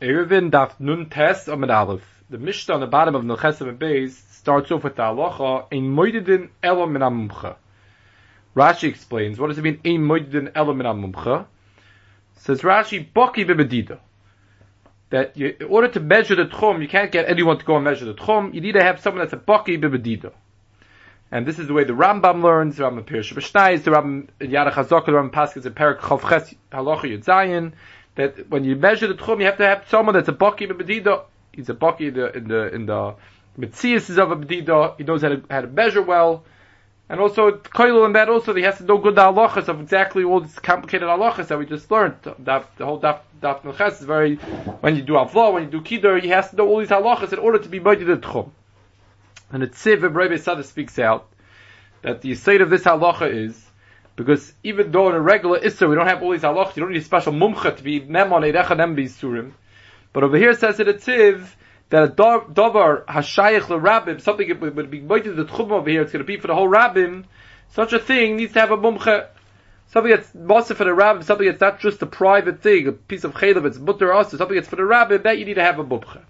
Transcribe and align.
Erevin 0.00 0.50
daf 0.50 0.80
nun 0.80 1.10
tes 1.10 1.46
amid 1.46 1.68
aleph. 1.68 2.24
The 2.30 2.38
Mishnah 2.38 2.74
on 2.74 2.80
the 2.80 2.86
bottom 2.86 3.14
of 3.14 3.22
Nechesav 3.22 3.68
and 3.68 3.78
Beis 3.78 4.12
starts 4.32 4.70
off 4.70 4.82
with 4.82 4.96
the 4.96 5.02
halacha 5.02 5.66
ein 5.70 5.94
moidedin 5.94 6.48
elo 6.62 6.86
min 6.86 7.02
amumcha. 7.02 7.56
Rashi 8.56 8.88
explains, 8.88 9.38
what 9.38 9.48
does 9.48 9.58
it 9.58 9.62
mean 9.62 9.78
ein 9.84 10.00
moidedin 10.00 10.52
elo 10.54 10.72
min 10.72 10.86
amumcha? 10.86 11.44
Says 12.36 12.62
Rashi, 12.62 13.06
baki 13.12 13.46
bebedida. 13.46 13.98
That 15.10 15.36
you, 15.36 15.54
in 15.60 15.66
order 15.66 15.88
to 15.88 16.00
measure 16.00 16.34
the 16.34 16.46
tchum, 16.46 16.80
you 16.80 16.88
can't 16.88 17.12
get 17.12 17.28
anyone 17.28 17.58
to 17.58 17.64
go 17.66 17.76
and 17.76 17.84
measure 17.84 18.06
the 18.06 18.14
tchum. 18.14 18.54
You 18.54 18.62
need 18.62 18.72
to 18.72 18.82
have 18.82 19.00
someone 19.00 19.22
that's 19.22 19.34
a 19.34 19.36
baki 19.36 19.78
bebedida. 19.78 20.32
And 21.30 21.46
this 21.46 21.58
is 21.58 21.66
the 21.68 21.74
way 21.74 21.84
the 21.84 21.92
Rambam 21.92 22.42
learns, 22.42 22.78
the 22.78 22.84
Rambam 22.84 23.04
Pirush 23.04 23.34
B'Shnais, 23.34 23.84
the 23.84 23.90
Rambam 23.90 24.28
Yarech 24.40 24.72
HaZokah, 24.72 25.06
the 25.06 25.12
Rambam 25.12 25.30
Paskins 25.30 25.66
in 25.66 25.74
Perak 25.74 26.00
Chav 26.00 26.20
Halacha 26.22 27.02
Yud 27.02 27.24
Zayin, 27.24 27.72
that 28.16 28.48
when 28.50 28.64
you 28.64 28.76
measure 28.76 29.06
the 29.06 29.14
tchum, 29.14 29.40
you 29.40 29.46
have 29.46 29.58
to 29.58 29.66
have 29.66 29.84
someone 29.88 30.14
that's 30.14 30.28
a 30.28 30.32
baki 30.32 30.70
b'bedida. 30.70 31.24
He's 31.52 31.68
a 31.68 31.74
baki 31.74 32.08
in 32.08 32.14
the 32.14 32.36
in 32.36 32.48
the 32.48 32.74
in 32.74 32.86
the 32.86 33.14
mitzias 33.58 34.18
of 34.18 34.30
a 34.30 34.36
bedida. 34.36 34.96
He 34.98 35.04
knows 35.04 35.22
how 35.22 35.28
to 35.28 35.42
how 35.50 35.60
to 35.62 35.66
measure 35.66 36.02
well, 36.02 36.44
and 37.08 37.20
also 37.20 37.52
koilu 37.52 38.06
in 38.06 38.12
that 38.14 38.28
also 38.28 38.54
he 38.54 38.62
has 38.62 38.78
to 38.78 38.84
know 38.84 38.98
good 38.98 39.16
halachas 39.16 39.68
of 39.68 39.80
exactly 39.80 40.24
all 40.24 40.40
these 40.40 40.58
complicated 40.58 41.08
halachas 41.08 41.48
that 41.48 41.58
we 41.58 41.66
just 41.66 41.90
learned. 41.90 42.20
Daf, 42.22 42.64
the 42.76 42.84
whole 42.84 43.00
daf 43.00 43.20
daf 43.40 43.92
is 43.92 44.00
very 44.00 44.36
when 44.36 44.96
you 44.96 45.02
do 45.02 45.14
avla, 45.14 45.52
when 45.52 45.64
you 45.64 45.70
do 45.70 45.80
kiddur, 45.80 46.20
he 46.20 46.28
has 46.28 46.50
to 46.50 46.56
know 46.56 46.66
all 46.66 46.78
these 46.78 46.88
halachas 46.88 47.32
in 47.32 47.38
order 47.38 47.58
to 47.58 47.68
be 47.68 47.80
b'di 47.80 48.06
the 48.06 48.16
tchum. 48.16 48.50
And 49.52 49.62
the 49.62 49.66
tziv 49.66 50.04
of 50.04 50.14
Rebbe 50.14 50.38
Sada 50.38 50.62
speaks 50.62 50.98
out 50.98 51.26
that 52.02 52.22
the 52.22 52.34
state 52.34 52.60
of 52.60 52.70
this 52.70 52.84
halacha 52.84 53.32
is 53.32 53.69
because 54.24 54.52
even 54.62 54.90
though 54.92 55.08
in 55.08 55.14
a 55.14 55.20
regular 55.20 55.58
Isser 55.58 55.88
we 55.88 55.94
don't 55.94 56.06
have 56.06 56.22
all 56.22 56.32
these 56.32 56.42
halachas, 56.42 56.76
you 56.76 56.82
don't 56.82 56.92
need 56.92 57.00
a 57.00 57.04
special 57.04 57.32
mumcha 57.32 57.76
to 57.76 57.82
be 57.82 58.00
mem 58.00 58.32
on 58.32 58.42
Eirecha 58.42 58.76
Nem 58.76 58.94
Surim. 58.96 59.52
But 60.12 60.24
over 60.24 60.36
here 60.36 60.50
it 60.50 60.60
says 60.60 60.78
in 60.78 60.88
a 60.88 60.92
tiv 60.92 61.56
that 61.90 62.04
a 62.04 62.08
davar 62.08 63.04
hashayich 63.06 63.62
rabbim, 63.62 64.20
something 64.20 64.48
that 64.48 64.60
would 64.60 64.90
be 64.90 65.00
moited 65.00 65.36
the 65.36 65.44
tchum 65.44 65.70
over 65.70 65.88
here, 65.88 66.02
it's 66.02 66.12
going 66.12 66.24
to 66.24 66.26
be 66.26 66.38
for 66.38 66.46
the 66.46 66.54
whole 66.54 66.68
rabbim. 66.68 67.24
Such 67.70 67.92
a 67.92 67.98
thing 67.98 68.36
needs 68.36 68.52
to 68.54 68.60
have 68.60 68.70
a 68.70 68.76
mumcha. 68.76 69.28
Something 69.88 70.12
that's 70.12 70.34
mostly 70.34 70.76
for 70.76 70.84
the 70.84 70.90
rabbim, 70.90 71.24
something 71.24 71.46
that's 71.46 71.60
not 71.60 71.80
just 71.80 72.02
a 72.02 72.06
private 72.06 72.62
thing, 72.62 72.86
a 72.86 72.92
piece 72.92 73.24
of 73.24 73.34
chaylev, 73.34 73.64
it's 73.64 73.78
mutter 73.78 74.12
also, 74.12 74.36
something 74.36 74.54
that's 74.54 74.68
for 74.68 74.76
the 74.76 74.82
rabbim, 74.82 75.24
that 75.24 75.38
you 75.38 75.44
need 75.44 75.54
to 75.54 75.64
have 75.64 75.78
a 75.78 75.84
mumcha. 75.84 76.22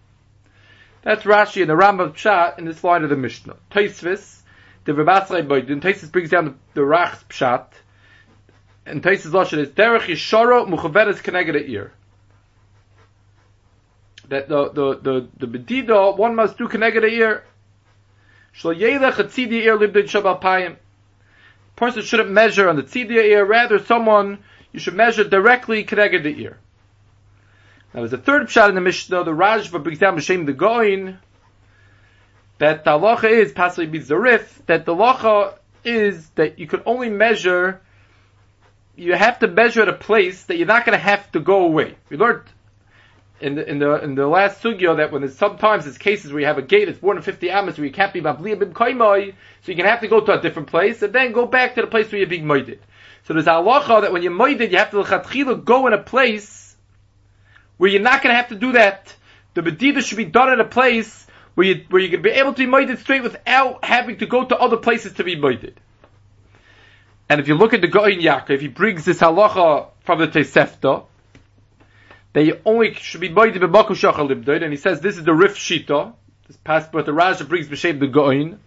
That's 1.03 1.25
Rashi 1.25 1.63
and 1.63 1.71
the 1.71 1.75
Rambam 1.75 2.13
Pshat 2.13 2.59
in 2.59 2.67
this 2.67 2.85
line 2.85 3.05
of 3.05 3.11
the 3.11 3.17
Mishnah. 3.17 3.57
Taisvis, 3.71 4.41
the 4.85 4.93
Rabbasai 4.93 5.47
Boydin, 5.47 5.81
Taisus 5.81 6.13
brings 6.13 6.31
down 6.31 6.45
the, 6.45 6.55
the 6.75 6.85
Rach's 6.85 7.25
Pshat, 7.25 7.67
and 8.91 9.03
Taisus 9.03 9.31
Lashon 9.31 9.59
is, 9.59 9.69
Derech 9.71 10.03
Yishoro 10.03 10.69
Muchaveres 10.69 11.23
Keneged 11.23 11.69
ear. 11.69 11.93
That 14.29 14.49
the, 14.49 14.71
the, 14.71 14.99
the, 15.01 15.29
the 15.39 15.59
Bedida, 15.59 16.17
one 16.17 16.35
must 16.35 16.59
do 16.59 16.69
Keneged 16.69 17.09
ear. 17.11 17.45
Shlo 18.57 18.77
Yelech 18.79 19.15
Tzidi 19.15 19.65
ear 19.65 19.79
Libdin 19.79 20.05
Shabal 20.05 20.41
Payim. 20.41 20.77
Person 21.77 22.03
shouldn't 22.03 22.31
measure 22.31 22.69
on 22.69 22.77
the 22.77 22.83
Tzidia 22.83 23.25
ear, 23.25 23.45
rather 23.45 23.79
someone, 23.79 24.39
you 24.73 24.81
should 24.81 24.95
measure 24.95 25.25
directly 25.25 25.85
Keneged 25.85 26.23
the 26.23 26.43
ear. 26.43 26.59
Now 27.95 28.01
there's 28.01 28.13
a 28.13 28.19
third 28.19 28.51
shot 28.51 28.69
in 28.69 28.75
the 28.75 28.81
Mishnah, 28.81 29.25
the 29.25 29.33
Rajva 29.33 29.83
brings 29.83 29.99
down 29.99 30.17
B'Shem 30.17 30.47
the 30.47 30.53
Goin, 30.53 31.19
that 32.59 32.85
the 32.85 32.91
halacha 32.91 33.31
is 33.31 33.53
possibly 33.53 33.99
bizarif, 33.99 34.47
that 34.67 34.85
the 34.85 34.95
halacha 34.95 35.55
is 35.85 36.29
that 36.31 36.59
you 36.59 36.67
could 36.67 36.83
only 36.85 37.09
measure, 37.09 37.81
you 39.01 39.15
have 39.15 39.39
to 39.39 39.49
measure 39.49 39.81
at 39.81 39.89
a 39.89 39.95
place 39.95 40.45
that 40.45 40.59
you're 40.59 40.67
not 40.67 40.85
going 40.85 40.97
to 40.97 41.03
have 41.03 41.33
to 41.33 41.41
go 41.41 41.65
away. 41.65 41.97
We 42.11 42.19
learned 42.19 42.45
in 43.41 43.55
the 43.55 43.67
in 43.67 43.79
the 43.79 44.05
in 44.05 44.15
the 44.15 44.27
last 44.27 44.63
sugya 44.63 44.99
that 44.99 45.11
when 45.11 45.23
there's 45.23 45.39
sometimes 45.39 45.85
there's 45.85 45.97
cases 45.97 46.31
where 46.31 46.41
you 46.41 46.47
have 46.47 46.59
a 46.59 46.63
gate 46.63 46.85
that's 46.85 47.01
more 47.01 47.15
than 47.15 47.23
50 47.23 47.51
amas 47.51 47.79
where 47.79 47.87
you 47.87 47.93
can't 47.93 48.13
be 48.13 48.21
mabliya 48.21 48.59
bim 48.59 48.75
kaimai, 48.75 49.33
so 49.63 49.73
you 49.73 49.77
can 49.77 49.87
have 49.87 50.01
to 50.01 50.09
go 50.09 50.21
to 50.21 50.39
a 50.39 50.43
different 50.43 50.69
place 50.69 51.01
and 51.01 51.15
then 51.15 51.33
go 51.33 51.47
back 51.47 51.77
to 51.77 51.81
the 51.81 51.87
place 51.87 52.13
where 52.13 52.19
you're 52.19 52.29
being 52.29 52.45
moided. 52.45 52.79
So 53.25 53.33
there's 53.33 53.47
a 53.47 53.51
halacha 53.51 54.03
that 54.03 54.13
when 54.13 54.23
you're 54.23 54.33
moided, 54.33 54.71
you 54.71 54.77
have 54.77 54.91
to 54.91 55.55
go 55.65 55.87
in 55.87 55.95
a 55.95 56.03
place 56.03 56.77
where 57.79 57.91
you're 57.91 58.03
not 58.03 58.23
going 58.23 58.35
to 58.35 58.37
have 58.37 58.49
to 58.49 58.57
do 58.57 58.73
that. 58.73 59.15
The 59.55 59.63
medida 59.63 60.03
should 60.03 60.19
be 60.19 60.27
done 60.27 60.53
in 60.53 60.61
a 60.61 60.65
place 60.67 61.27
where 61.55 61.67
you 61.67 61.87
where 61.89 62.03
you 62.03 62.11
can 62.11 62.21
be 62.21 62.31
able 62.31 62.53
to 62.53 62.67
be 62.67 62.71
moided 62.71 62.99
straight 62.99 63.23
without 63.23 63.83
having 63.83 64.19
to 64.19 64.27
go 64.27 64.45
to 64.45 64.57
other 64.57 64.77
places 64.77 65.15
to 65.15 65.25
be 65.25 65.37
moided. 65.37 65.77
And 67.31 67.41
if 67.41 67.47
you 67.47 67.55
look 67.55 67.73
at 67.75 67.81
the 67.81 67.87
Goin 67.87 68.21
Yaakov, 68.21 68.61
he 68.61 68.67
brings 68.67 69.05
this 69.05 69.21
halacha 69.21 69.87
from 70.01 70.19
the 70.19 70.27
Tosefta, 70.27 71.05
that 72.33 72.43
you 72.43 72.59
only 72.65 72.93
should 72.95 73.21
be 73.21 73.29
moided 73.29 73.59
b'makom 73.59 73.91
shachal 73.91 74.29
libdoid, 74.29 74.65
and 74.65 74.73
he 74.73 74.77
says 74.77 75.01
this 75.01 75.17
is 75.17 75.23
the 75.23 75.33
Rif 75.33 75.55
Shita, 75.55 76.13
this 76.49 76.57
passport 76.65 77.07
the 77.07 77.13
Raja 77.13 77.45
brings 77.45 77.69
b'shem 77.69 78.01
the 78.01 78.09
Goin, 78.09 78.59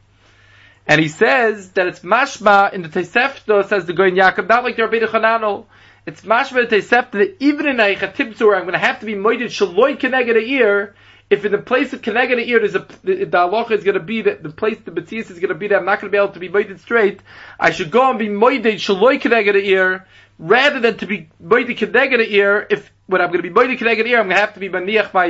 and 0.88 1.02
he 1.02 1.10
says 1.10 1.72
that 1.72 1.88
it's 1.88 2.00
mashma 2.00 2.72
in 2.72 2.84
the 2.84 2.88
Tosefta, 2.88 3.68
says 3.68 3.86
the 3.86 3.92
Goin 3.92 4.16
Yaakov, 4.16 4.48
not 4.48 4.64
like 4.64 4.78
the 4.78 4.84
Rabbi 4.84 5.00
Chananel, 5.00 5.66
it's 6.06 6.22
mashma 6.22 6.64
in 6.64 6.70
the 6.70 6.78
Tosefta 6.78 7.12
that 7.12 7.36
even 7.42 7.68
in 7.68 7.82
a 7.82 7.96
Chatibzur, 7.96 8.56
I'm 8.56 8.62
going 8.62 8.72
to 8.72 8.80
have 8.80 9.02
to 9.02 9.06
be 9.06 9.14
moided 9.14 9.48
shaloi 9.48 10.00
keneged 10.00 10.38
a 10.38 10.40
ear, 10.40 10.96
if 11.34 11.46
in 11.46 11.52
the 11.52 11.58
place 11.58 11.94
of 11.94 12.02
Keneged 12.02 12.46
ear 12.46 12.60
there's 12.60 12.76
a 12.76 12.86
the, 13.04 13.26
the 13.26 13.38
halacha 13.38 13.72
is 13.72 13.84
going 13.84 13.96
to 13.96 14.04
be 14.04 14.22
that 14.22 14.44
the 14.44 14.50
place 14.50 14.78
the 14.86 14.92
Batzias 14.92 15.32
is 15.32 15.40
going 15.40 15.50
to 15.50 15.56
be 15.56 15.68
that 15.68 15.80
I'm 15.80 15.86
not 15.86 16.00
going 16.00 16.12
to 16.12 16.16
be 16.16 16.22
able 16.22 16.34
to 16.34 16.40
be 16.40 16.50
moided 16.50 16.80
straight, 16.80 17.22
I 17.60 17.72
should 17.72 17.92
go 17.92 18.10
and 18.10 18.20
be 18.20 18.28
moided 18.28 18.76
shaloi 18.76 19.20
Keneged 19.20 19.56
ear 19.56 20.06
rather 20.38 20.80
than 20.80 20.98
to 20.98 21.08
be 21.08 21.30
moided 21.44 21.78
Keneged 21.78 22.30
ear. 22.30 22.68
If 22.70 22.92
when 23.08 23.20
I'm 23.22 23.32
going 23.32 23.42
to 23.42 23.50
be 23.50 23.54
moided 23.54 23.80
Keneged 23.80 24.06
ear, 24.08 24.20
I'm 24.20 24.28
going 24.28 24.36
to 24.36 24.42
have 24.42 24.54
to 24.54 24.60
be 24.60 24.70
maniach 24.70 25.14
my 25.14 25.26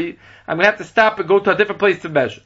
I'm 0.48 0.58
going 0.58 0.60
to 0.60 0.66
have 0.66 0.78
to 0.78 0.84
stop 0.84 1.20
and 1.20 1.28
go 1.28 1.40
to 1.40 1.52
a 1.52 1.56
different 1.56 1.80
place 1.80 2.02
to 2.02 2.10
measure. 2.10 2.42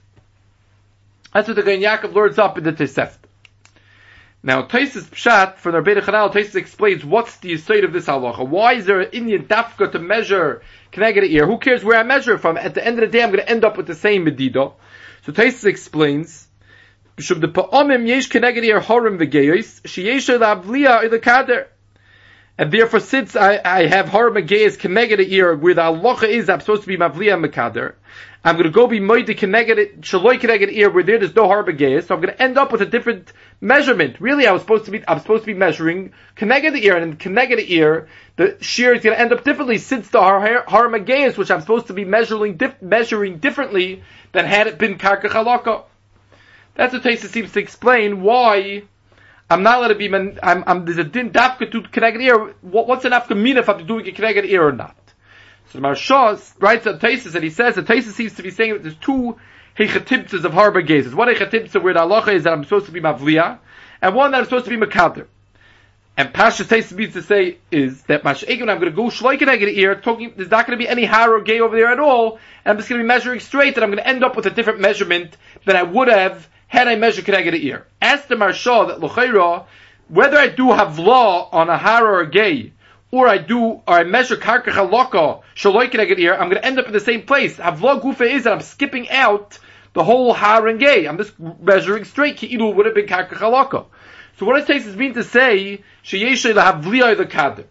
That's 1.33 1.47
what 1.47 1.55
the 1.55 1.63
Goin 1.63 1.81
Yaakov 1.81 2.13
learns 2.13 2.37
up 2.37 2.57
in 2.57 2.63
the 2.63 2.73
Tosefta. 2.73 3.17
Now, 4.43 4.61
Taisus 4.61 5.03
Pshat, 5.03 5.57
from 5.57 5.73
the 5.73 5.81
Rabbeinu 5.81 6.01
Chananel, 6.01 6.31
Taisus 6.31 6.55
explains 6.55 7.03
what's 7.03 7.37
the 7.37 7.57
state 7.57 7.83
of 7.83 7.91
this 7.91 8.05
halacha. 8.05 8.47
Why 8.47 8.73
is 8.73 8.85
there 8.85 9.01
an 9.01 9.09
Indian 9.11 9.45
dafka 9.45 9.91
to 9.91 9.99
measure 9.99 10.61
can 10.91 11.03
I 11.03 11.11
get 11.11 11.23
an 11.23 11.31
ear? 11.31 11.45
Who 11.45 11.57
cares 11.57 11.83
where 11.83 11.99
I 11.99 12.03
measure 12.03 12.33
it 12.35 12.39
from? 12.39 12.57
At 12.57 12.73
the 12.73 12.85
end 12.85 12.99
of 12.99 13.01
the 13.01 13.17
day, 13.17 13.23
I'm 13.23 13.31
going 13.31 13.43
to 13.43 13.49
end 13.49 13.65
up 13.65 13.77
with 13.77 13.87
the 13.87 13.95
same 13.95 14.25
medido. 14.25 14.73
So 15.25 15.31
Taisus 15.31 15.65
explains, 15.65 16.47
B'shum 17.17 17.41
the 17.41 17.47
pa'omim 17.47 18.07
yesh 18.07 18.29
keneged 18.29 18.63
ear 18.63 18.79
horim 18.79 19.17
v'geyos, 19.17 19.81
sheyesh 19.81 20.37
lavliya 20.37 21.03
or 21.03 21.09
the 21.09 21.19
kader. 21.19 21.67
And 22.59 22.71
therefore, 22.71 22.99
since 22.99 23.35
I, 23.35 23.59
I 23.63 23.87
have 23.87 24.07
horim 24.07 24.37
v'geyos 24.37 24.77
keneged 24.77 25.27
ear, 25.27 25.55
where 25.55 25.73
the 25.73 25.81
halacha 25.81 26.27
is, 26.27 26.49
I'm 26.49 26.59
supposed 26.59 26.83
to 26.83 26.87
be 26.87 26.97
mavliya 26.97 27.43
mekader, 27.43 27.95
I'm 28.47 28.55
going 28.55 28.63
to 28.63 28.69
go 28.69 28.87
be 28.87 29.01
moide 29.01 29.27
keneged, 29.27 29.99
shaloi 29.99 30.39
keneged 30.39 30.71
ear, 30.71 30.89
where 30.89 31.03
there's 31.03 31.35
no 31.35 31.49
horim 31.49 31.65
v'geyos, 31.65 32.07
so 32.07 32.15
I'm 32.15 32.21
going 32.21 32.33
to 32.33 32.41
end 32.41 32.57
up 32.57 32.71
with 32.71 32.81
a 32.81 32.85
different 32.85 33.33
measurement. 33.59 34.21
Really, 34.21 34.47
I 34.47 34.53
was 34.53 34.61
supposed 34.61 34.85
to 34.85 34.91
be, 34.91 35.03
I'm 35.05 35.19
supposed 35.19 35.43
to 35.43 35.47
be 35.47 35.53
measuring 35.53 36.13
keneged 36.37 36.81
ear, 36.81 36.95
and 36.95 37.19
keneged 37.19 37.69
ear, 37.69 38.07
the 38.37 38.55
shear 38.61 38.93
is 38.93 39.03
going 39.03 39.17
to 39.17 39.19
end 39.19 39.33
up 39.33 39.43
differently 39.43 39.77
since 39.79 40.07
the 40.07 40.21
har- 40.21 40.63
harmageus, 40.65 41.37
which 41.37 41.51
I'm 41.51 41.59
supposed 41.59 41.87
to 41.87 41.93
be 41.93 42.05
measuring 42.05 42.55
dif- 42.55 42.81
measuring 42.81 43.39
differently 43.39 44.01
than 44.31 44.45
had 44.45 44.67
it 44.67 44.77
been 44.77 44.97
karka 44.97 45.25
chalaka. 45.25 45.83
That's 46.75 46.93
what 46.93 47.03
Taisa 47.03 47.27
seems 47.27 47.51
to 47.51 47.59
explain 47.59 48.21
why 48.21 48.83
I'm 49.49 49.63
not 49.63 49.79
allowed 49.79 49.89
to 49.89 49.95
be. 49.95 50.07
I'm, 50.13 50.63
I'm, 50.65 50.85
there's 50.85 50.99
a 50.99 51.03
din 51.03 51.31
dafka 51.31 51.69
to 51.69 51.81
connect 51.81 52.15
ear. 52.21 52.53
What, 52.61 52.87
what's 52.87 53.03
an 53.03 53.11
afka 53.11 53.35
mean 53.35 53.57
if 53.57 53.67
I'm 53.67 53.85
doing 53.85 54.07
a 54.07 54.13
connected 54.13 54.45
ear 54.45 54.69
or 54.69 54.71
not? 54.71 54.95
So 55.71 55.79
the 55.79 55.87
Maharsha 55.87 56.53
writes 56.59 56.87
on 56.87 56.99
Taisus 56.99 57.35
and 57.35 57.43
he 57.43 57.49
says 57.49 57.75
that 57.75 57.85
Taisus 57.85 58.13
seems 58.13 58.35
to 58.35 58.43
be 58.43 58.51
saying 58.51 58.73
that 58.73 58.83
there's 58.83 58.95
two 58.95 59.37
hechatibtzas 59.77 60.43
of 60.43 60.53
harbor 60.53 60.81
gazes. 60.81 61.13
One 61.13 61.27
hechatibtza 61.27 61.81
where 61.81 61.93
the 61.93 62.01
halacha 62.01 62.33
is 62.33 62.43
that 62.43 62.53
I'm 62.53 62.63
supposed 62.63 62.87
to 62.87 62.91
be 62.91 63.01
mavliya, 63.01 63.59
and 64.01 64.15
one 64.15 64.31
that 64.31 64.39
I'm 64.39 64.43
supposed 64.45 64.65
to 64.65 64.71
be 64.71 64.77
makader. 64.77 65.27
And 66.15 66.33
Pasha 66.33 66.63
Taisa 66.63 66.93
means 66.93 67.13
to 67.13 67.21
say 67.21 67.59
is 67.69 68.01
that 68.03 68.23
Masha'egim, 68.23 68.61
I'm 68.61 68.79
going 68.79 68.91
to 68.91 68.91
go 68.91 69.03
shloikeneged 69.03 69.71
ear, 69.75 69.93
talking, 69.93 70.33
there's 70.35 70.49
not 70.49 70.65
going 70.65 70.77
to 70.77 70.83
be 70.83 70.89
any 70.89 71.05
har 71.05 71.31
or 71.31 71.41
gay 71.41 71.59
over 71.59 71.75
there 71.75 71.89
at 71.89 71.99
all, 71.99 72.39
and 72.65 72.71
I'm 72.71 72.77
just 72.77 72.89
going 72.89 72.99
to 72.99 73.03
be 73.03 73.07
measuring 73.07 73.39
straight, 73.39 73.75
and 73.75 73.83
I'm 73.83 73.91
going 73.91 74.03
to 74.03 74.07
end 74.07 74.23
up 74.23 74.35
with 74.35 74.47
a 74.47 74.49
different 74.49 74.79
measurement 74.79 75.37
than 75.65 75.75
I 75.75 75.83
would 75.83 76.07
have 76.07 76.49
had 76.67 76.87
I 76.87 76.95
measured 76.95 77.25
keneged 77.25 77.53
ear. 77.61 77.85
Ask 78.01 78.27
the 78.27 78.35
Maharsha 78.35 78.87
that 78.87 78.99
Lochaira, 78.99 79.65
whether 80.07 80.39
I 80.39 80.47
do 80.47 80.71
have 80.71 80.97
law 80.97 81.49
on 81.51 81.69
a 81.69 81.77
har 81.77 82.03
or 82.03 82.21
a 82.21 82.29
gay, 82.31 82.73
or 83.11 83.27
I 83.27 83.37
do, 83.37 83.63
or 83.63 83.83
I 83.87 84.03
measure 84.03 84.35
karka 84.35 84.71
shaloi 84.71 85.89
keneged 85.89 86.19
ear, 86.19 86.33
I'm 86.33 86.49
going 86.49 86.61
to 86.61 86.65
end 86.65 86.79
up 86.79 86.87
in 86.87 86.93
the 86.93 86.99
same 86.99 87.23
place. 87.23 87.57
Havla 87.57 88.01
gufa 88.01 88.29
is 88.29 88.43
that 88.43 88.53
I'm 88.53 88.61
skipping 88.61 89.09
out 89.09 89.59
the 89.93 90.03
whole 90.03 90.33
har. 90.33 90.67
I'm 90.67 91.17
just 91.17 91.39
measuring 91.39 92.03
straight. 92.03 92.37
Ki'ilu 92.37 92.75
would 92.75 92.85
have 92.85 92.95
been 92.95 93.07
karka. 93.07 93.85
So 94.37 94.45
what 94.45 94.59
it 94.61 94.67
takes 94.67 94.85
is 94.85 94.95
mean 94.95 95.13
to 95.15 95.23
say 95.23 95.81
lahavliyah 96.03 97.17
the 97.17 97.25
kader, 97.25 97.65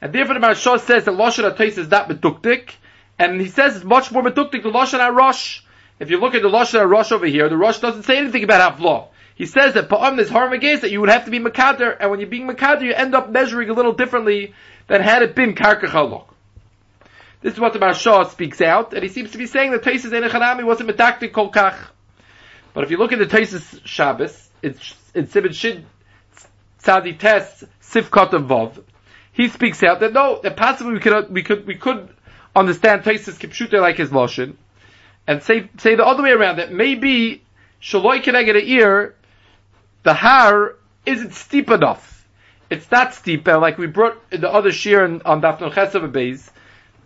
and 0.00 0.12
therefore 0.12 0.34
the 0.34 0.40
Maharsha 0.40 0.78
says 0.78 1.04
that 1.06 1.12
lashon 1.12 1.50
atais 1.50 1.76
is 1.78 1.88
not 1.88 2.08
meduktik, 2.08 2.70
and 3.18 3.40
he 3.40 3.48
says 3.48 3.74
it's 3.76 3.84
much 3.84 4.12
more 4.12 4.22
meduktik 4.22 4.62
the 4.62 4.70
lashon 4.70 5.00
arosh. 5.00 5.62
If 5.98 6.10
you 6.10 6.20
look 6.20 6.34
at 6.34 6.42
the 6.42 6.48
lashon 6.48 6.80
arosh 6.80 7.10
over 7.10 7.26
here, 7.26 7.48
the 7.48 7.56
Rosh 7.56 7.78
doesn't 7.80 8.04
say 8.04 8.18
anything 8.18 8.44
about 8.44 8.78
havlah. 8.78 9.08
He 9.34 9.46
says 9.46 9.74
that 9.74 9.88
pa'am 9.88 10.18
is 10.18 10.28
harm 10.28 10.52
against 10.52 10.82
that 10.82 10.90
you 10.90 11.00
would 11.00 11.08
have 11.08 11.24
to 11.24 11.30
be 11.30 11.40
makader, 11.40 11.96
and 11.98 12.10
when 12.10 12.20
you're 12.20 12.28
being 12.28 12.48
makader, 12.48 12.82
you 12.82 12.92
end 12.92 13.14
up 13.14 13.30
measuring 13.30 13.70
a 13.70 13.72
little 13.72 13.92
differently 13.92 14.54
than 14.88 15.00
had 15.00 15.22
it 15.22 15.34
been 15.34 15.54
karka 15.54 15.86
chalok. 15.86 16.26
This 17.40 17.54
is 17.54 17.60
what 17.60 17.72
the 17.72 17.80
Maharsha 17.80 18.30
speaks 18.30 18.60
out, 18.60 18.94
and 18.94 19.02
he 19.02 19.08
seems 19.08 19.32
to 19.32 19.38
be 19.38 19.46
saying 19.46 19.72
that 19.72 19.82
Taisus 19.82 20.12
Enechanami 20.12 20.64
wasn't 20.64 20.90
medactic 20.90 21.32
kol 21.32 21.50
kach. 21.50 21.76
But 22.72 22.84
if 22.84 22.90
you 22.90 22.98
look 22.98 23.12
at 23.12 23.18
the 23.18 23.26
Taisus 23.26 23.84
Shabbos, 23.84 24.50
it's 24.62 24.94
in 25.14 25.26
Sibid 25.26 25.54
Shid 25.54 25.84
Tzadi 26.82 27.18
Tes 27.18 27.64
Sivkot 27.82 28.30
Vov, 28.30 28.82
he 29.32 29.48
speaks 29.48 29.82
out 29.82 30.00
that 30.00 30.12
no, 30.12 30.40
that 30.42 30.56
possibly 30.56 30.94
we 30.94 31.00
could 31.00 31.12
uh, 31.12 31.22
we 31.28 31.42
could 31.42 31.66
we 31.66 31.74
could 31.74 32.08
understand 32.54 33.02
Taisus 33.02 33.38
Kipshuta 33.38 33.80
like 33.80 33.96
his 33.96 34.12
lotion, 34.12 34.56
and 35.26 35.42
say 35.42 35.68
say 35.78 35.96
the 35.96 36.04
other 36.04 36.22
way 36.22 36.30
around 36.30 36.56
that 36.56 36.72
maybe 36.72 37.42
Shaloi 37.82 38.22
Keneged 38.22 38.62
ear, 38.68 39.16
the 40.02 40.14
har 40.14 40.76
isn't 41.06 41.34
steep 41.34 41.70
enough. 41.70 42.26
It's 42.70 42.90
not 42.90 43.14
steep, 43.14 43.46
uh, 43.46 43.60
like 43.60 43.78
we 43.78 43.86
brought 43.86 44.18
the 44.30 44.50
other 44.50 44.72
shear 44.72 45.04
on, 45.04 45.22
on 45.24 45.42
Dafnul 45.42 45.72
Chesav 45.72 46.10
Beis. 46.12 46.48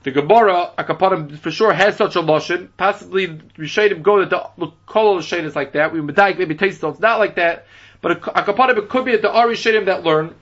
The 0.05 0.13
Gemara, 0.13 0.71
Akapadim, 0.79 1.37
for 1.39 1.51
sure 1.51 1.73
has 1.73 1.97
such 1.97 2.15
a 2.15 2.21
lotion. 2.21 2.73
Possibly 2.77 3.27
Rishonim 3.59 4.03
go 4.03 4.25
that 4.25 4.31
the, 4.31 4.71
Kol 4.87 5.19
is 5.19 5.57
like 5.57 5.73
that. 5.73 5.93
We 5.93 5.99
Medayik 6.01 6.39
maybe 6.39 6.55
taste 6.55 6.85
it. 6.85 6.87
it's 6.87 7.01
not 7.01 7.19
like 7.19 7.35
that. 7.37 7.67
But 8.01 8.21
Akapadim, 8.23 8.79
it 8.79 8.89
could 8.89 9.05
be 9.05 9.13
at 9.13 9.23
the 9.23 9.31
Ari 9.31 9.57
Rishonim 9.57 9.87
that 9.87 10.05
learn 10.05 10.35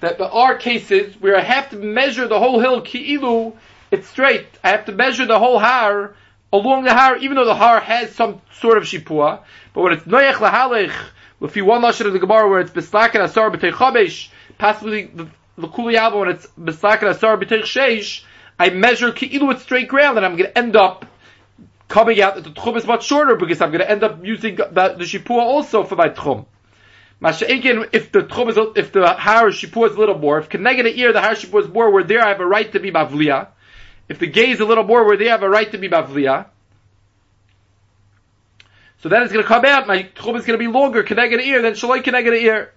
that 0.00 0.18
there 0.18 0.26
are 0.26 0.56
cases 0.56 1.14
where 1.20 1.36
I 1.36 1.42
have 1.42 1.70
to 1.70 1.76
measure 1.76 2.26
the 2.26 2.38
whole 2.38 2.58
hill, 2.58 2.82
Ki'ilu, 2.82 3.56
it's 3.90 4.08
straight. 4.08 4.46
I 4.64 4.70
have 4.70 4.86
to 4.86 4.92
measure 4.92 5.26
the 5.26 5.38
whole 5.38 5.58
har 5.58 6.14
along 6.52 6.84
the 6.84 6.94
har, 6.94 7.16
even 7.18 7.36
though 7.36 7.44
the 7.44 7.54
har 7.54 7.80
has 7.80 8.12
some 8.14 8.40
sort 8.52 8.78
of 8.78 8.84
shipua. 8.84 9.40
But 9.72 9.82
when 9.82 9.92
it's 9.92 10.04
Noyach 10.04 10.34
Lahalich, 10.34 10.92
if 11.42 11.56
you 11.56 11.64
one 11.64 11.82
lashon 11.82 12.06
of 12.06 12.12
the 12.12 12.18
Gemara 12.18 12.48
where 12.48 12.60
it's 12.60 12.70
Bislak 12.70 13.14
and 13.14 13.22
Asar 13.22 13.50
B'tei 13.50 13.72
Chabesh, 13.72 14.28
possibly 14.58 15.06
the, 15.06 15.28
the 15.56 15.68
Kuli 15.68 15.96
album 15.96 16.20
when 16.20 16.28
it's 16.30 16.46
Bislak 16.58 17.00
and 17.00 17.08
Asar 17.08 17.36
B'tei 17.36 17.62
Sheish, 17.62 18.24
I 18.58 18.70
measure 18.70 19.10
Ki'ilu 19.10 19.48
with 19.48 19.62
straight 19.62 19.88
ground 19.88 20.18
and 20.18 20.26
I'm 20.26 20.36
going 20.36 20.50
to 20.50 20.58
end 20.58 20.76
up 20.76 21.06
coming 21.88 22.20
out 22.20 22.36
that 22.36 22.44
the 22.44 22.50
Tchum 22.50 22.76
is 22.76 22.86
much 22.86 23.04
shorter 23.04 23.36
because 23.36 23.60
I'm 23.60 23.70
going 23.70 23.80
to 23.80 23.90
end 23.90 24.04
up 24.04 24.24
using 24.24 24.56
the, 24.56 24.64
the 24.98 25.04
Shipua 25.04 25.40
also 25.40 25.84
for 25.84 25.96
my 25.96 26.08
Tchum. 26.08 26.46
Masha'ekin, 27.22 27.90
if 27.92 28.12
the 28.12 28.20
Tchum 28.20 28.48
is, 28.48 28.58
if 28.76 28.92
the 28.92 29.06
Har 29.06 29.48
Shipua 29.48 29.90
is 29.90 29.96
a 29.96 29.98
little 29.98 30.18
more, 30.18 30.38
if 30.38 30.48
Keneged 30.48 30.96
ear, 30.96 31.12
the 31.12 31.20
Har 31.20 31.32
Shipua 31.32 31.64
is 31.64 31.68
more, 31.68 31.90
where 31.90 32.04
there 32.04 32.24
I 32.24 32.28
have 32.28 32.40
a 32.40 32.46
right 32.46 32.70
to 32.72 32.80
be 32.80 32.90
Mavliya. 32.90 33.48
If 34.08 34.18
the 34.18 34.26
gaze 34.26 34.56
is 34.56 34.60
a 34.60 34.64
little 34.64 34.84
more, 34.84 35.04
where 35.04 35.16
there 35.16 35.28
I 35.28 35.32
have 35.32 35.42
a 35.42 35.48
right 35.48 35.70
to 35.72 35.78
be 35.78 35.88
Mavliya. 35.88 36.46
So 39.02 39.08
then 39.08 39.22
it's 39.22 39.32
going 39.32 39.42
to 39.42 39.48
come 39.48 39.64
out, 39.64 39.86
my 39.86 40.02
Tchum 40.02 40.36
is 40.36 40.44
going 40.44 40.58
to 40.58 40.64
be 40.64 40.66
longer, 40.66 41.02
Keneged 41.02 41.38
a 41.38 41.42
ear, 41.42 41.62
than 41.62 41.72
Shalai 41.72 42.02
Keneged 42.02 42.32
a 42.32 42.42
ear. 42.42 42.72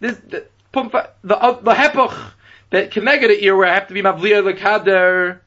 This, 0.00 0.16
the, 0.18 0.46
the, 0.72 1.10
the, 1.22 1.38
uh, 1.38 1.60
the 1.60 1.72
Hepach, 1.72 2.32
that 2.70 2.90
connected 2.90 3.30
a 3.30 3.44
ear 3.44 3.56
where 3.56 3.68
I 3.68 3.74
have 3.74 3.88
to 3.88 3.94
be 3.94 4.02
mavliya 4.02 4.42
lekader, 4.42 5.38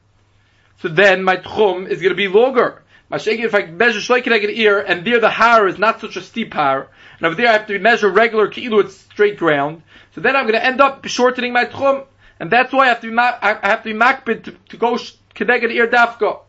so 0.80 0.88
then 0.88 1.22
my 1.22 1.36
tchum 1.36 1.88
is 1.88 2.00
going 2.00 2.10
to 2.10 2.16
be 2.16 2.28
longer. 2.28 2.82
Mashegi, 3.10 3.44
if 3.44 3.54
I 3.54 3.66
measure 3.66 3.98
shloi 3.98 4.22
connected 4.22 4.50
ear, 4.50 4.80
and 4.80 5.06
there 5.06 5.20
the 5.20 5.30
har 5.30 5.66
is 5.68 5.78
not 5.78 6.00
such 6.00 6.16
a 6.16 6.22
steep 6.22 6.54
har, 6.54 6.88
and 7.18 7.26
over 7.26 7.34
there 7.34 7.48
I 7.48 7.52
have 7.52 7.66
to 7.66 7.78
measure 7.78 8.08
regular 8.08 8.48
ki'ilu, 8.48 8.80
it's 8.80 8.96
straight 8.96 9.36
ground, 9.36 9.82
so 10.14 10.20
then 10.20 10.36
I'm 10.36 10.44
going 10.44 10.58
to 10.58 10.64
end 10.64 10.80
up 10.80 11.06
shortening 11.06 11.52
my 11.52 11.66
tchum, 11.66 12.06
and 12.38 12.50
that's 12.50 12.72
why 12.72 12.86
I 12.86 12.88
have 12.88 13.00
to 13.02 13.10
be, 13.10 13.18
I 13.18 13.58
have 13.62 13.82
to 13.82 13.92
be 13.92 13.98
makbid 13.98 14.44
to, 14.44 14.52
to 14.70 14.76
go 14.76 14.98
connected 15.34 15.70
ear 15.72 15.86
dafka. 15.86 16.40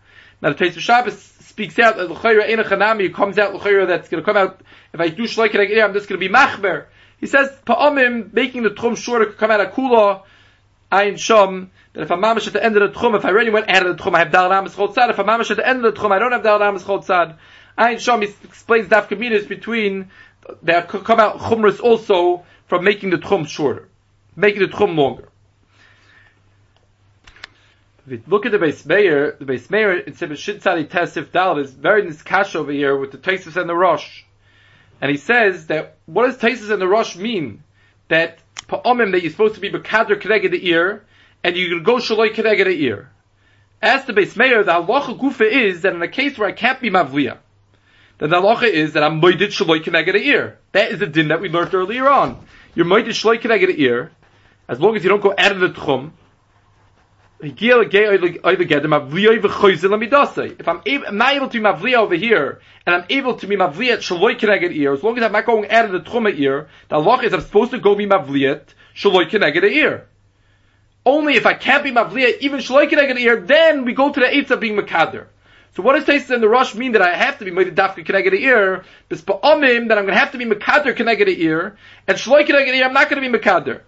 Now 0.42 0.50
the 0.50 0.56
Taste 0.56 0.78
of 0.78 0.84
Shabbos 0.84 1.18
speaks 1.62 1.78
out 1.78 1.98
that 1.98 2.10
l'chayra 2.10 2.50
ena 2.50 2.64
chanami 2.64 3.14
comes 3.14 3.38
out 3.38 3.54
l'chayra 3.54 3.88
that's 3.88 4.10
going 4.10 4.24
to 4.24 4.26
come 4.26 4.36
out 4.36 4.62
if 4.94 5.00
I 5.00 5.10
do 5.10 5.28
connected 5.28 5.78
ear, 5.78 5.86
I'm 5.86 5.94
just 5.94 6.10
going 6.10 6.20
to 6.20 6.28
be 6.28 6.34
machber. 6.34 6.86
He 7.20 7.28
says 7.28 7.52
pa'amim 7.68 8.34
making 8.34 8.64
the 8.64 8.72
tchum 8.72 8.98
shorter 8.98 9.28
could 9.28 9.38
come 9.38 9.52
out 9.52 9.60
of 9.62 9.74
kula 9.74 10.24
Ein 10.92 11.14
Shom, 11.14 11.70
that 11.94 12.02
if 12.02 12.12
I'm 12.12 12.20
mamish 12.20 12.48
at 12.48 12.54
the 12.54 12.64
end 12.64 12.76
of 12.78 12.92
the 12.92 13.00
tchum, 13.00 13.16
if 13.16 13.24
I 13.24 13.30
already 13.30 13.52
went 13.52 13.70
out 13.70 13.86
of 13.86 13.96
the 13.96 14.04
tchum, 14.04 14.16
I 14.16 14.20
have 14.20 14.32
dal 14.32 14.50
ramas 14.50 14.76
chol. 14.76 14.90
If 14.90 15.20
I'm 15.20 15.28
mamish 15.28 15.52
at 15.52 15.58
the 15.58 15.68
end 15.68 15.86
of 15.86 15.94
the 15.94 16.02
tchum, 16.02 16.12
I 16.12 16.20
don't 16.20 16.32
have 16.32 16.44
dal 16.44 16.60
ramas 16.60 16.84
chol 16.84 17.06
tzad. 17.06 17.38
Ein 17.78 17.98
Shom, 17.98 18.24
he 18.24 18.34
explains 18.44 18.88
daf 18.88 19.08
kaminas 19.08 19.48
between, 19.48 20.10
there 20.64 20.82
could 20.82 21.06
come 21.06 21.20
out 21.20 21.38
chumras 21.38 21.80
also 21.80 22.44
from 22.66 22.84
making 22.84 23.12
the 23.12 23.18
tchum 23.18 23.48
shorter, 23.48 23.88
making 24.36 24.62
the 24.62 24.68
tchum 24.68 24.98
longer. 24.98 25.30
If 28.12 28.20
you 28.20 28.24
look 28.28 28.46
at 28.46 28.52
the 28.52 28.58
Beis 28.58 28.86
Meir, 28.86 29.38
the 29.40 29.46
Beis 29.46 29.70
Meir 29.70 29.98
in 30.00 30.12
Sibir 30.12 30.32
Shitzali 30.32 30.86
Tesif 30.86 31.32
Dal 31.32 31.60
is 31.60 31.72
very 31.72 32.04
niskash 32.04 32.56
over 32.56 32.70
here 32.70 32.98
with 32.98 33.14
the 33.14 33.18
Tesis 33.18 33.56
and 33.56 33.70
the 33.70 33.74
Rosh. 33.74 34.24
And 35.00 35.10
he 35.10 35.16
says 35.16 35.68
that, 35.68 35.96
what 36.08 36.26
does 36.26 36.38
Tesis 36.38 36.70
and 36.72 36.82
the 36.82 36.90
Rosh 36.90 37.16
mean? 37.16 37.64
That 38.10 38.40
pa'omim 38.68 39.14
that 39.14 39.22
you're 39.22 39.32
supposed 39.32 39.56
to 39.56 39.62
be 39.62 39.72
bekader 39.72 40.22
keneged 40.22 40.52
the 40.52 40.68
ear, 40.68 41.06
and 41.42 41.56
you 41.56 41.70
can 41.70 41.84
go 41.84 42.00
shaloi 42.00 42.34
keneged 42.34 42.66
the 42.66 42.84
ear. 42.84 43.10
As 43.82 44.04
the 44.04 44.12
Beis 44.12 44.36
Meir, 44.36 44.66
the 44.66 44.74
halacha 44.74 45.18
gufa 45.18 45.50
is 45.50 45.84
that 45.84 45.94
in 45.94 46.02
a 46.02 46.10
case 46.10 46.38
where 46.38 46.50
I 46.50 46.52
can't 46.52 46.82
be 46.82 46.90
mavliya, 46.90 47.38
then 48.18 48.30
the 48.30 48.42
halacha 48.42 48.70
is 48.70 48.92
that 48.92 49.04
I'm 49.04 49.22
moided 49.22 49.54
shaloi 49.58 49.82
keneged 49.82 50.12
the 50.12 50.28
ear. 50.28 50.60
That 50.74 50.92
is 50.92 51.00
the 51.00 51.08
din 51.08 51.30
that 51.30 51.40
we 51.40 51.48
learned 51.48 51.74
earlier 51.74 52.10
on. 52.10 52.46
You're 52.76 52.86
moided 52.86 53.12
shaloi 53.12 53.40
keneged 53.40 53.68
the 53.68 53.82
ear, 53.82 54.12
as 54.68 54.82
long 54.82 54.98
as 54.98 55.04
you 55.04 55.10
don't 55.10 55.24
go 55.24 55.34
out 55.38 55.54
of 55.54 55.62
the 55.62 55.70
tchum, 55.70 56.12
if 57.44 57.60
I'm, 60.68 60.82
able, 60.86 61.08
I'm 61.08 61.18
not 61.18 61.34
able 61.34 61.50
to 61.50 61.58
be 61.58 61.64
mavliya 61.64 61.96
over 61.96 62.14
here, 62.14 62.62
and 62.86 62.96
I'm 62.96 63.06
able 63.10 63.38
to 63.38 63.48
be 63.48 63.56
mavliya 63.56 63.98
shaloi 63.98 64.40
keneged 64.40 64.76
ear, 64.76 64.94
as 64.94 65.02
long 65.02 65.18
as 65.18 65.24
I'm 65.24 65.32
not 65.32 65.48
going 65.48 65.68
out 65.72 65.86
of 65.86 65.92
the 65.92 66.02
truma 66.02 66.38
ear, 66.38 66.70
the 66.90 66.98
Allah 66.98 67.24
is 67.24 67.34
I'm 67.34 67.42
supposed 67.42 67.72
to 67.72 67.80
go 67.80 67.96
be 67.96 68.06
mavliya 68.06 68.62
shaloi 68.96 69.28
keneged 69.28 69.64
ear. 69.64 70.08
Only 71.04 71.34
if 71.34 71.48
I 71.48 71.56
can't 71.56 71.84
be 71.84 71.90
mavliya 71.90 72.38
even 72.42 72.60
shaloi 72.60 72.88
keneged 72.88 73.18
ear, 73.18 73.42
then 73.42 73.86
we 73.86 73.94
go 73.94 74.12
to 74.12 74.20
the 74.20 74.36
eights 74.36 74.52
of 74.52 74.60
being 74.60 74.78
makader. 74.78 75.26
So 75.76 75.82
what 75.82 75.96
does 75.96 76.06
Taisus 76.06 76.30
in 76.36 76.42
the 76.42 76.50
Rush 76.50 76.76
mean 76.76 76.92
that 76.92 77.02
I 77.02 77.16
have 77.16 77.40
to 77.40 77.46
be 77.46 77.50
made 77.50 77.76
dafka 77.76 78.06
keneged 78.06 78.40
ear? 78.40 78.86
Bis 79.10 79.22
ba'amim 79.22 79.88
that 79.88 79.98
I'm 79.98 80.06
going 80.06 80.14
to 80.14 80.20
have 80.20 80.34
to 80.34 80.38
be 80.38 80.46
makader 80.46 80.96
keneged 80.96 81.40
ear, 81.40 81.76
and 82.08 82.18
shaloi 82.20 82.46
keneged 82.46 82.68
ear 82.68 82.86
I'm 82.86 82.94
not 82.94 83.10
going 83.10 83.24
to 83.24 83.32
be 83.32 83.36
makader. 83.36 83.82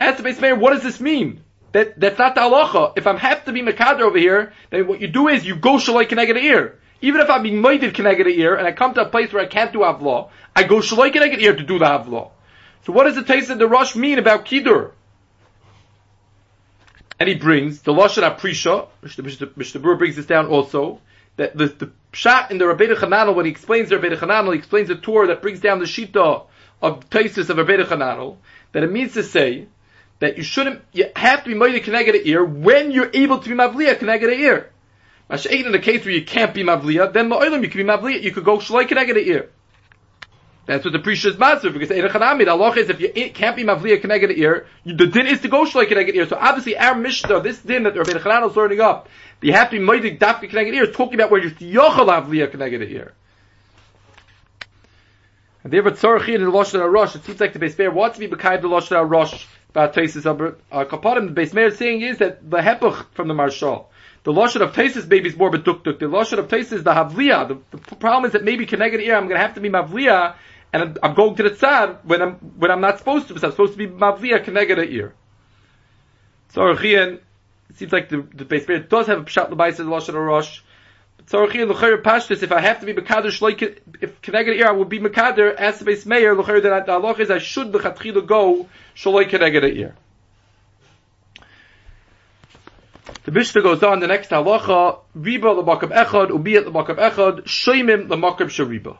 Ask 0.00 0.22
the 0.22 0.28
Beis 0.28 0.40
Meir, 0.40 0.56
what 0.56 0.72
does 0.72 0.82
this 0.82 0.98
mean? 0.98 1.44
That, 1.72 1.98
that's 2.00 2.18
not 2.18 2.34
the 2.34 2.40
halacha. 2.40 2.94
If 2.96 3.06
I'm 3.06 3.16
have 3.16 3.44
to 3.44 3.52
be 3.52 3.62
mekader 3.62 4.00
over 4.00 4.18
here, 4.18 4.52
then 4.70 4.86
what 4.88 5.00
you 5.00 5.08
do 5.08 5.28
is 5.28 5.46
you 5.46 5.56
go 5.56 5.74
shalai 5.74 6.08
keneged 6.08 6.40
ear. 6.42 6.78
Even 7.00 7.20
if 7.20 7.30
I'm 7.30 7.42
being 7.42 7.62
moided 7.62 7.92
keneged 7.92 8.26
ear, 8.26 8.56
and 8.56 8.66
I 8.66 8.72
come 8.72 8.94
to 8.94 9.02
a 9.02 9.08
place 9.08 9.32
where 9.32 9.42
I 9.42 9.46
can't 9.46 9.72
do 9.72 9.80
avlaw, 9.80 10.30
I 10.54 10.64
go 10.64 10.76
shalai 10.76 11.12
keneged 11.12 11.38
ear 11.38 11.54
to 11.54 11.62
do 11.62 11.78
the 11.78 11.84
avlaw. 11.84 12.30
So 12.84 12.92
what 12.92 13.04
does 13.04 13.14
the 13.14 13.22
taste 13.22 13.50
of 13.50 13.58
the 13.58 13.68
rush 13.68 13.94
mean 13.94 14.18
about 14.18 14.46
kidur? 14.46 14.92
And 17.20 17.28
he 17.28 17.34
brings 17.34 17.82
the 17.82 17.92
lashon 17.92 18.28
aprisha. 18.28 18.88
Mr. 19.04 19.80
Brewer 19.80 19.96
brings 19.96 20.16
this 20.16 20.26
down 20.26 20.46
also. 20.46 21.00
That 21.36 21.56
the, 21.56 21.66
the 21.66 21.92
shot 22.12 22.50
in 22.50 22.58
the 22.58 22.64
Rabbeinu 22.64 22.96
Chananel 22.96 23.34
when 23.34 23.44
he 23.44 23.50
explains 23.50 23.90
the 23.90 23.96
Rabbeinu 23.96 24.16
Chananel, 24.18 24.52
he 24.52 24.58
explains 24.58 24.88
the 24.88 24.96
tour 24.96 25.28
that 25.28 25.42
brings 25.42 25.60
down 25.60 25.78
the 25.78 25.84
shita 25.84 26.46
of 26.82 27.08
Taisus 27.10 27.50
of 27.50 27.58
Rabbeinu 27.58 27.84
Chananel. 27.84 28.36
That 28.72 28.82
it 28.82 28.90
means 28.90 29.14
to 29.14 29.22
say 29.22 29.68
that 30.20 30.36
you 30.36 30.42
shouldn't, 30.42 30.82
you 30.92 31.06
have 31.16 31.44
to 31.44 31.50
be 31.50 31.56
moide 31.56 31.82
connected 31.82 32.26
ear 32.26 32.44
when 32.44 32.92
you're 32.92 33.10
able 33.12 33.38
to 33.38 33.48
be 33.48 33.54
mavliya 33.54 33.98
connected 33.98 34.30
ear. 34.30 34.70
Masha'in 35.28 35.66
in 35.66 35.72
the 35.72 35.78
case 35.78 36.04
where 36.04 36.14
you 36.14 36.24
can't 36.24 36.54
be 36.54 36.62
mavliya, 36.62 37.12
then 37.12 37.30
la'olam 37.30 37.62
you 37.62 37.70
can 37.70 37.84
be 37.84 37.90
mavliya, 37.90 38.22
you 38.22 38.30
could 38.30 38.44
go 38.44 38.58
shalai 38.58 38.86
connected 38.86 39.16
ear. 39.16 39.50
That's 40.66 40.84
what 40.84 40.92
the 40.92 40.98
priest 40.98 41.24
is 41.24 41.38
master 41.38 41.70
because 41.70 41.88
Hanami, 41.88 42.44
the 42.44 42.52
Allah 42.52 42.72
is 42.76 42.90
if 42.90 43.00
you 43.00 43.08
can't 43.30 43.56
be 43.56 43.64
mavliya 43.64 44.00
connected 44.00 44.30
ear, 44.38 44.66
the 44.84 45.06
din 45.06 45.26
is 45.26 45.40
to 45.40 45.48
go 45.48 45.64
shalai 45.64 45.88
connected 45.88 46.14
ear. 46.14 46.28
So 46.28 46.36
obviously 46.38 46.76
our 46.76 46.94
mishnah, 46.94 47.40
this 47.40 47.58
din 47.60 47.84
that 47.84 47.96
Rabbi 47.96 48.12
Chanan 48.12 48.48
is 48.48 48.56
learning 48.56 48.80
up, 48.80 49.08
you 49.40 49.54
have 49.54 49.70
to 49.70 49.78
be 49.78 49.84
moide 49.84 50.18
dafka 50.18 50.50
connected 50.50 50.74
ear, 50.74 50.86
talking 50.92 51.14
about 51.14 51.30
where 51.30 51.40
you're 51.40 51.50
yochel 51.52 52.06
mavliya 52.06 52.50
connected 52.50 52.82
ear. 52.90 53.14
And 55.62 55.72
therefore, 55.72 55.92
Tzorachin 55.92 56.36
in 56.36 56.44
the 56.44 56.50
Lashon 56.50 56.80
HaRosh, 56.80 57.16
it 57.16 57.24
seems 57.24 57.38
like 57.38 57.52
the 57.52 57.58
Beis 57.58 57.78
Meir 57.78 57.90
wants 57.90 58.18
to 58.18 58.26
be 58.26 58.34
Bekai 58.34 58.62
the 58.62 58.68
Lashon 58.68 58.96
HaRosh, 58.96 59.44
about 59.70 59.94
Taisis 59.94 60.26
uh, 60.26 60.84
Kaparim, 60.84 61.32
the 61.32 61.40
Beis 61.40 61.54
Meir 61.54 61.70
saying 61.70 62.02
is 62.02 62.18
that 62.18 62.48
the 62.48 62.58
Hepach 62.58 63.06
from 63.14 63.28
the 63.28 63.34
Marshal. 63.34 63.90
The 64.24 64.32
Lashon 64.32 64.60
of 64.60 64.72
Taisis 64.72 65.10
is 65.26 65.36
more 65.36 65.50
bedukduk. 65.50 65.98
The 65.98 66.06
Lashon 66.06 66.38
of 66.38 66.48
Taisis 66.48 66.82
the 66.82 66.92
Havliya. 66.92 67.48
The, 67.48 67.58
the, 67.70 67.96
problem 67.96 68.26
is 68.26 68.32
that 68.32 68.44
maybe 68.44 68.66
Keneged 68.66 69.00
ear, 69.00 69.16
I'm 69.16 69.28
going 69.28 69.36
to 69.36 69.46
have 69.46 69.54
to 69.54 69.60
be 69.60 69.70
Mavliya, 69.70 70.34
and 70.72 70.82
I'm, 70.82 70.96
I'm, 71.02 71.14
going 71.14 71.36
to 71.36 71.44
the 71.44 71.50
Tzad 71.50 72.04
when 72.04 72.20
I'm, 72.20 72.34
when 72.34 72.70
I'm 72.70 72.80
not 72.80 72.98
supposed 72.98 73.28
to, 73.28 73.34
because 73.34 73.44
I'm 73.44 73.52
supposed 73.52 73.72
to 73.72 73.78
be 73.78 73.86
Mavliya 73.86 74.44
Keneged 74.44 74.90
ear. 74.90 75.14
So 76.50 76.62
Archian, 76.62 77.20
it 77.70 77.78
seems 77.78 77.92
like 77.92 78.08
the, 78.08 78.18
the 78.34 78.44
Beis 78.44 78.68
Meir 78.68 78.80
does 78.80 79.06
have 79.06 79.20
a 79.20 79.24
Pshat 79.24 79.50
Labais 79.50 79.76
the 79.76 79.84
Lashon 79.84 80.10
of 80.10 80.14
Rosh. 80.16 80.60
Tzorchi 81.30 81.62
and 81.62 81.70
L'chayr 81.70 82.02
Pashtus, 82.02 82.42
if 82.42 82.50
I 82.50 82.60
have 82.60 82.80
to 82.80 82.86
be 82.86 82.92
Mekader 82.92 83.26
Shloik, 83.26 83.78
if 84.00 84.20
Keneged 84.20 84.56
ear, 84.56 84.66
I 84.66 84.72
will 84.72 84.84
be 84.84 84.98
Mekader, 84.98 85.54
as 85.54 85.78
the 85.78 85.84
Beis 85.84 86.04
Meir, 86.04 86.34
L'chayr, 86.34 86.60
that 86.62 86.86
the 86.86 86.92
Allah 86.92 87.14
is, 87.14 87.30
I 87.30 87.38
should 87.38 87.72
L'chatchila 87.72 88.26
go, 88.26 88.68
Shaloi 88.96 89.30
Keneged 89.30 89.76
ear. 89.76 89.94
The 93.24 93.30
Mishnah 93.30 93.62
goes 93.62 93.82
on, 93.84 94.00
the 94.00 94.08
next 94.08 94.30
halacha, 94.30 94.98
Riba 95.16 95.54
l'makam 95.54 95.92
echad, 95.92 96.30
ubiyat 96.30 96.66
l'makam 96.66 96.96
echad, 96.96 97.44
shoymim 97.44 98.08
l'makam 98.08 98.48
shariba. 98.48 98.96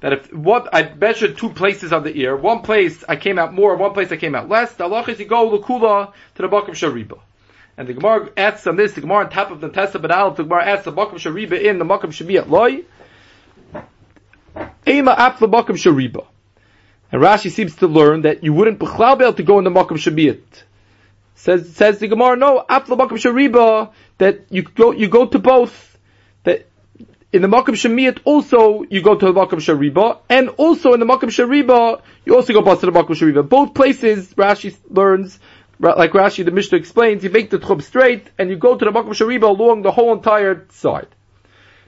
That 0.00 0.12
if 0.12 0.32
what 0.34 0.68
I 0.74 0.92
measured 0.92 1.38
two 1.38 1.50
places 1.50 1.94
on 1.94 2.02
the 2.02 2.14
ear, 2.14 2.36
one 2.36 2.60
place 2.60 3.04
I 3.08 3.16
came 3.16 3.38
out 3.38 3.54
more, 3.54 3.74
one 3.76 3.94
place 3.94 4.12
I 4.12 4.16
came 4.16 4.34
out 4.34 4.50
less. 4.50 4.74
The 4.74 4.84
halacha 4.84 5.10
is 5.10 5.20
you 5.20 5.26
go 5.26 5.44
l'kula 5.44 6.12
to 6.34 6.42
the 6.42 6.48
makam 6.48 6.70
shariba. 6.70 7.20
And 7.76 7.88
the 7.88 7.94
Gemara 7.94 8.30
asks 8.36 8.66
on 8.66 8.76
this, 8.76 8.92
the 8.92 9.00
Gemara 9.00 9.24
on 9.24 9.30
top 9.30 9.50
of 9.50 9.60
the 9.60 9.68
Tessa 9.68 9.98
Badal, 9.98 10.36
the 10.36 10.42
Gemara 10.42 10.66
asks 10.66 10.84
the 10.84 10.92
Makam 10.92 11.14
Shariba 11.14 11.60
in, 11.60 11.78
the 11.78 11.84
Makam 11.84 12.10
Shabi 12.10 12.46
Loi. 12.46 12.84
Ema 14.86 15.12
ap 15.12 15.38
the 15.38 15.48
Makam 15.48 15.76
Shariba. 15.76 16.26
And 17.10 17.22
Rashi 17.22 17.50
seems 17.50 17.76
to 17.76 17.86
learn 17.86 18.22
that 18.22 18.44
you 18.44 18.52
wouldn't 18.52 18.78
be 18.78 18.86
able 18.86 19.32
to 19.32 19.42
go 19.42 19.58
in 19.58 19.64
the 19.64 19.70
Makam 19.70 19.96
Shabiyat. 19.96 20.42
Says, 21.34 21.74
says 21.74 21.98
the 21.98 22.08
Gemara, 22.08 22.36
no, 22.36 22.64
ap 22.68 22.86
the 22.86 22.96
Makam 22.96 23.12
Shariba, 23.12 23.92
that 24.18 24.46
you 24.50 24.62
go, 24.62 24.92
you 24.92 25.08
go 25.08 25.26
to 25.26 25.38
both. 25.38 25.98
That 26.44 26.66
in 27.32 27.40
the 27.40 27.48
Makam 27.48 27.74
Shemiyat 27.74 28.20
also 28.24 28.82
you 28.90 29.02
go 29.02 29.14
to 29.16 29.26
the 29.26 29.32
Makam 29.32 29.58
Shariba, 29.58 30.18
and 30.28 30.50
also 30.50 30.92
in 30.92 31.00
the 31.00 31.06
Makam 31.06 31.30
Shariba 31.30 32.02
you 32.26 32.36
also 32.36 32.52
go 32.52 32.62
past 32.62 32.82
the 32.82 32.88
Makam 32.88 33.10
Shariba. 33.10 33.48
Both 33.48 33.74
places 33.74 34.34
Rashi 34.34 34.76
learns 34.90 35.38
like 35.82 36.12
Rashi 36.12 36.44
the 36.44 36.52
Mishnah 36.52 36.78
explains, 36.78 37.24
you 37.24 37.30
make 37.30 37.50
the 37.50 37.58
tchum 37.58 37.82
straight 37.82 38.30
and 38.38 38.48
you 38.48 38.56
go 38.56 38.76
to 38.76 38.84
the 38.84 38.92
Makom 38.92 39.08
Shariba 39.08 39.42
along 39.42 39.82
the 39.82 39.90
whole 39.90 40.12
entire 40.12 40.66
side. 40.70 41.08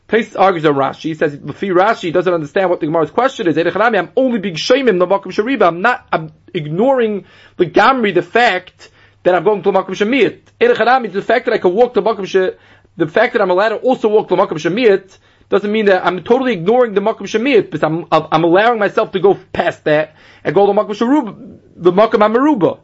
Tais 0.08 0.34
argues 0.36 0.66
on 0.66 0.74
Rashi, 0.74 1.02
he 1.02 1.14
says, 1.14 1.36
Lefi 1.36 1.72
Rashi 1.72 2.12
doesn't 2.12 2.32
understand 2.32 2.70
what 2.70 2.80
the 2.80 2.86
Gemara's 2.86 3.12
question 3.12 3.46
is. 3.46 3.56
I'm 3.56 4.10
only 4.16 4.40
being 4.40 4.56
shamim 4.56 4.98
the 4.98 5.06
Makom 5.06 5.32
Shariba. 5.32 5.68
I'm 5.68 5.80
not, 5.80 6.06
I'm 6.12 6.32
ignoring 6.52 7.24
the 7.56 7.66
Gamri, 7.66 8.12
the 8.12 8.22
fact 8.22 8.90
that 9.22 9.34
I'm 9.34 9.44
going 9.44 9.62
to 9.62 9.72
Makom 9.72 9.90
Shemiyat. 9.90 10.40
Erech 10.60 11.12
the 11.12 11.22
fact 11.22 11.46
that 11.46 11.54
I 11.54 11.58
can 11.58 11.72
walk 11.72 11.94
to 11.94 12.02
Makom 12.02 12.26
Shemiyat, 12.26 12.58
the 12.96 13.06
fact 13.06 13.32
that 13.34 13.42
I'm 13.42 13.50
allowed 13.50 13.70
to 13.70 13.76
also 13.76 14.08
walk 14.08 14.28
to 14.28 14.34
Makom 14.34 14.58
Shemiyat, 14.58 15.16
doesn't 15.48 15.70
mean 15.70 15.86
that 15.86 16.04
I'm 16.04 16.24
totally 16.24 16.52
ignoring 16.52 16.94
the 16.94 17.00
Makom 17.00 17.22
Shemiyat, 17.22 17.70
because 17.70 17.84
I'm, 17.84 18.06
I'm 18.10 18.42
allowing 18.42 18.80
myself 18.80 19.12
to 19.12 19.20
go 19.20 19.38
past 19.52 19.84
that 19.84 20.16
and 20.42 20.54
go 20.54 20.66
to 20.66 20.72
Makom 20.72 20.90
Sharuba, 20.90 21.60
the 21.76 21.92
Makom 21.92 22.20
Amaruba 22.20 22.80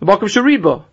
the 0.00 0.06
Makom 0.06 0.22
Shariba. 0.22 0.84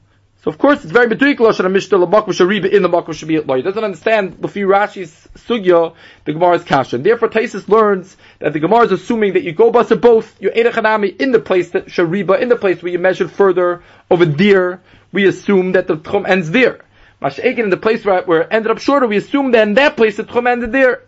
So 0.43 0.51
of 0.51 0.57
course 0.57 0.83
it's 0.83 0.91
very 0.91 1.07
ridiculous 1.07 1.57
that 1.57 1.65
a 1.65 1.69
Mishnah 1.69 2.00
the 2.00 2.07
Makom 2.07 2.27
Shariba 2.27 2.69
in 2.69 2.81
the 2.81 2.89
Makom 2.89 3.10
Shabiyat 3.10 3.48
law. 3.48 3.55
He 3.55 3.62
doesn't 3.62 3.83
understand 3.83 4.38
Lefi 4.38 4.65
Rashi's 4.65 5.27
sugya, 5.48 5.95
the 6.25 6.33
Gemara's 6.33 6.63
kasha. 6.63 6.98
And 6.98 7.05
therefore 7.05 7.29
Taisus 7.29 7.69
learns 7.69 8.17
that 8.39 8.51
the 8.51 8.60
Gemara 8.60 8.86
is 8.86 8.91
assuming 8.91 9.33
that 9.33 9.43
you 9.43 9.53
go 9.53 9.72
bust 9.72 10.00
both 10.01 10.41
your 10.41 10.51
Edechanami 10.51 11.19
in 11.19 11.31
the 11.31 11.39
place 11.39 11.69
that 11.72 11.88
Shariba, 11.88 12.41
in 12.41 12.50
the 12.50 12.57
place 12.57 12.83
where 12.83 12.91
you 12.91 13.00
measured 13.00 13.31
further 13.31 13.83
over 14.12 14.25
there, 14.25 14.81
we 15.13 15.27
assume 15.27 15.74
that 15.74 15.88
the 15.88 15.95
Tchum 15.98 16.27
ends 16.27 16.51
there. 16.51 16.83
Masha'ekin 17.22 17.60
in 17.60 17.69
the 17.69 17.77
place 17.77 18.03
where, 18.03 18.22
where 18.24 18.41
it 18.41 18.50
ended 18.51 18.72
up 18.72 18.79
shorter, 18.79 19.07
we 19.07 19.15
assume 19.15 19.51
that 19.51 19.65
in 19.65 19.75
that 19.75 19.95
place 19.95 20.17
the 20.17 20.24
Tchum 20.24 20.50
ended 20.50 20.74
there. 20.74 21.03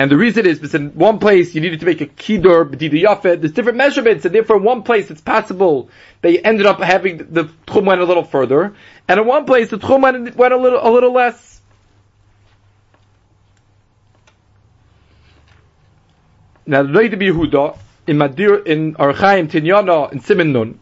And 0.00 0.10
the 0.10 0.16
reason 0.16 0.46
is 0.46 0.58
because 0.58 0.74
in 0.74 0.92
one 0.94 1.18
place 1.18 1.54
you 1.54 1.60
needed 1.60 1.80
to 1.80 1.84
make 1.84 2.00
a 2.00 2.06
kiddur 2.06 2.64
b'dida 2.64 3.02
yafet. 3.02 3.42
There's 3.42 3.52
different 3.52 3.76
measurements, 3.76 4.24
and 4.24 4.34
therefore 4.34 4.56
in 4.56 4.62
one 4.62 4.82
place 4.82 5.10
it's 5.10 5.20
possible 5.20 5.90
they 6.22 6.38
ended 6.38 6.64
up 6.64 6.80
having 6.80 7.18
the 7.18 7.50
tchum 7.66 7.84
went 7.84 8.00
a 8.00 8.06
little 8.06 8.24
further, 8.24 8.74
and 9.06 9.20
in 9.20 9.26
one 9.26 9.44
place 9.44 9.68
the 9.68 9.76
tchum 9.76 10.00
went, 10.00 10.34
went 10.36 10.54
a 10.54 10.56
little 10.56 10.80
a 10.82 10.88
little 10.90 11.12
less. 11.12 11.60
Now 16.64 16.82
the 16.82 16.88
Noid 16.88 17.12
Yehuda 17.12 17.76
in 18.06 18.16
Madir 18.16 18.66
in 18.66 18.94
Archaim 18.94 19.50
Tinyana 19.50 20.12
in 20.12 20.20
Simin 20.20 20.54
Nun, 20.54 20.80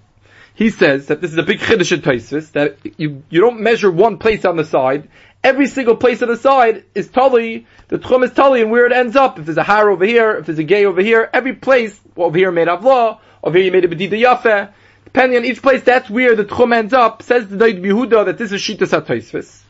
he 0.54 0.70
says 0.70 1.08
that 1.08 1.20
this 1.20 1.32
is 1.32 1.38
a 1.38 1.42
big 1.42 1.58
chiddush 1.58 1.90
in 1.90 2.02
Taisus 2.02 2.52
that 2.52 2.78
you 2.96 3.25
you 3.30 3.40
don't 3.40 3.58
measure 3.58 3.90
one 3.90 4.18
place 4.18 4.44
on 4.44 4.54
the 4.54 4.64
side 4.64 5.08
every 5.42 5.66
single 5.66 5.97
place 5.97 6.23
on 6.23 6.28
the 6.28 6.37
side 6.37 6.85
is 6.95 7.09
tali, 7.09 7.66
the 7.88 7.99
tchum 7.99 8.25
is 8.25 8.33
tali, 8.33 8.62
and 8.62 8.71
where 8.71 8.87
it 8.87 8.92
ends 8.92 9.16
up. 9.16 9.38
If 9.38 9.47
there's 9.47 9.59
a 9.59 9.62
har 9.62 9.88
over 9.90 10.04
here, 10.04 10.37
if 10.37 10.47
there's 10.47 10.59
a 10.59 10.64
gay 10.64 10.85
over 10.85 11.00
here, 11.00 11.28
every 11.33 11.54
place, 11.54 11.99
over 12.16 12.37
here 12.37 12.50
made 12.50 12.68
law, 12.68 13.21
over 13.42 13.57
here 13.57 13.66
you 13.66 13.73
made 13.73 13.85
a 13.85 13.88
bedida 13.88 14.21
yafe, 14.21 14.73
depending 15.04 15.38
on 15.38 15.45
each 15.45 15.62
place, 15.62 15.83
that's 15.83 16.11
where 16.11 16.37
the 16.37 16.45
tchum 16.45 16.75
ends 16.75 16.92
up. 16.92 17.23
Says 17.23 17.49
the 17.49 17.57
David 17.57 17.83
Yehuda 17.83 18.26
that 18.26 18.38
this 18.38 18.52
is 18.52 18.61
Shitas 18.61 18.99
HaTaisvis. 18.99 19.62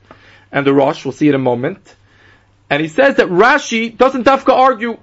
And 0.51 0.67
the 0.67 0.73
Rosh, 0.73 1.05
we'll 1.05 1.13
see 1.13 1.29
in 1.29 1.35
a 1.35 1.39
moment. 1.39 1.95
And 2.71 2.83
he 2.83 2.89
says 2.89 3.17
that 3.17 3.29
Rashi 3.29 3.97
doesn't 3.97 4.25
dafka 4.25 4.53
argue 4.53 4.99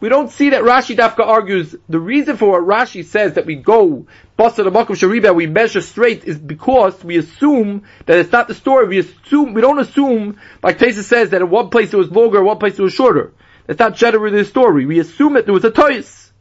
we 0.00 0.08
don't 0.08 0.30
see 0.30 0.50
that 0.50 0.62
Rashi 0.64 0.96
Dafka 0.96 1.26
argues 1.26 1.74
the 1.88 2.00
reason 2.00 2.36
for 2.36 2.50
what 2.50 2.62
Rashi 2.62 3.04
says 3.04 3.34
that 3.34 3.46
we 3.46 3.56
go 3.56 4.06
Basa 4.40 4.64
the 4.64 4.70
Makom 4.70 4.96
Shariba, 4.96 5.34
we 5.34 5.46
measure 5.46 5.82
straight 5.82 6.24
is 6.24 6.38
because 6.38 7.04
we 7.04 7.18
assume 7.18 7.82
that 8.06 8.16
it's 8.16 8.32
not 8.32 8.48
the 8.48 8.54
story. 8.54 8.88
We 8.88 8.98
assume 9.00 9.52
we 9.52 9.60
don't 9.60 9.78
assume 9.78 10.40
like 10.62 10.78
Tesa 10.78 11.02
says 11.02 11.28
that 11.30 11.42
in 11.42 11.50
one 11.50 11.68
place 11.68 11.92
it 11.92 11.98
was 11.98 12.10
longer, 12.10 12.42
one 12.42 12.56
place 12.56 12.78
it 12.78 12.82
was 12.82 12.94
shorter. 12.94 13.34
That's 13.66 13.78
not 13.78 13.96
generally 13.96 14.38
the 14.38 14.46
story. 14.46 14.86
We 14.86 14.98
assume 14.98 15.34
that 15.34 15.44
there 15.44 15.52
was 15.52 15.64
a 15.66 15.70
toys. 15.70 16.32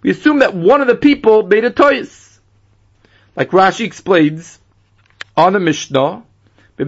We 0.00 0.10
assume 0.10 0.38
that 0.38 0.54
one 0.54 0.80
of 0.80 0.86
the 0.86 0.94
people 0.94 1.42
made 1.42 1.64
a 1.64 1.70
toys. 1.70 2.40
Like 3.36 3.50
Rashi 3.50 3.84
explains 3.84 4.58
on 5.36 5.52
the 5.52 5.60
Mishnah, 5.60 6.22
that 6.76 6.86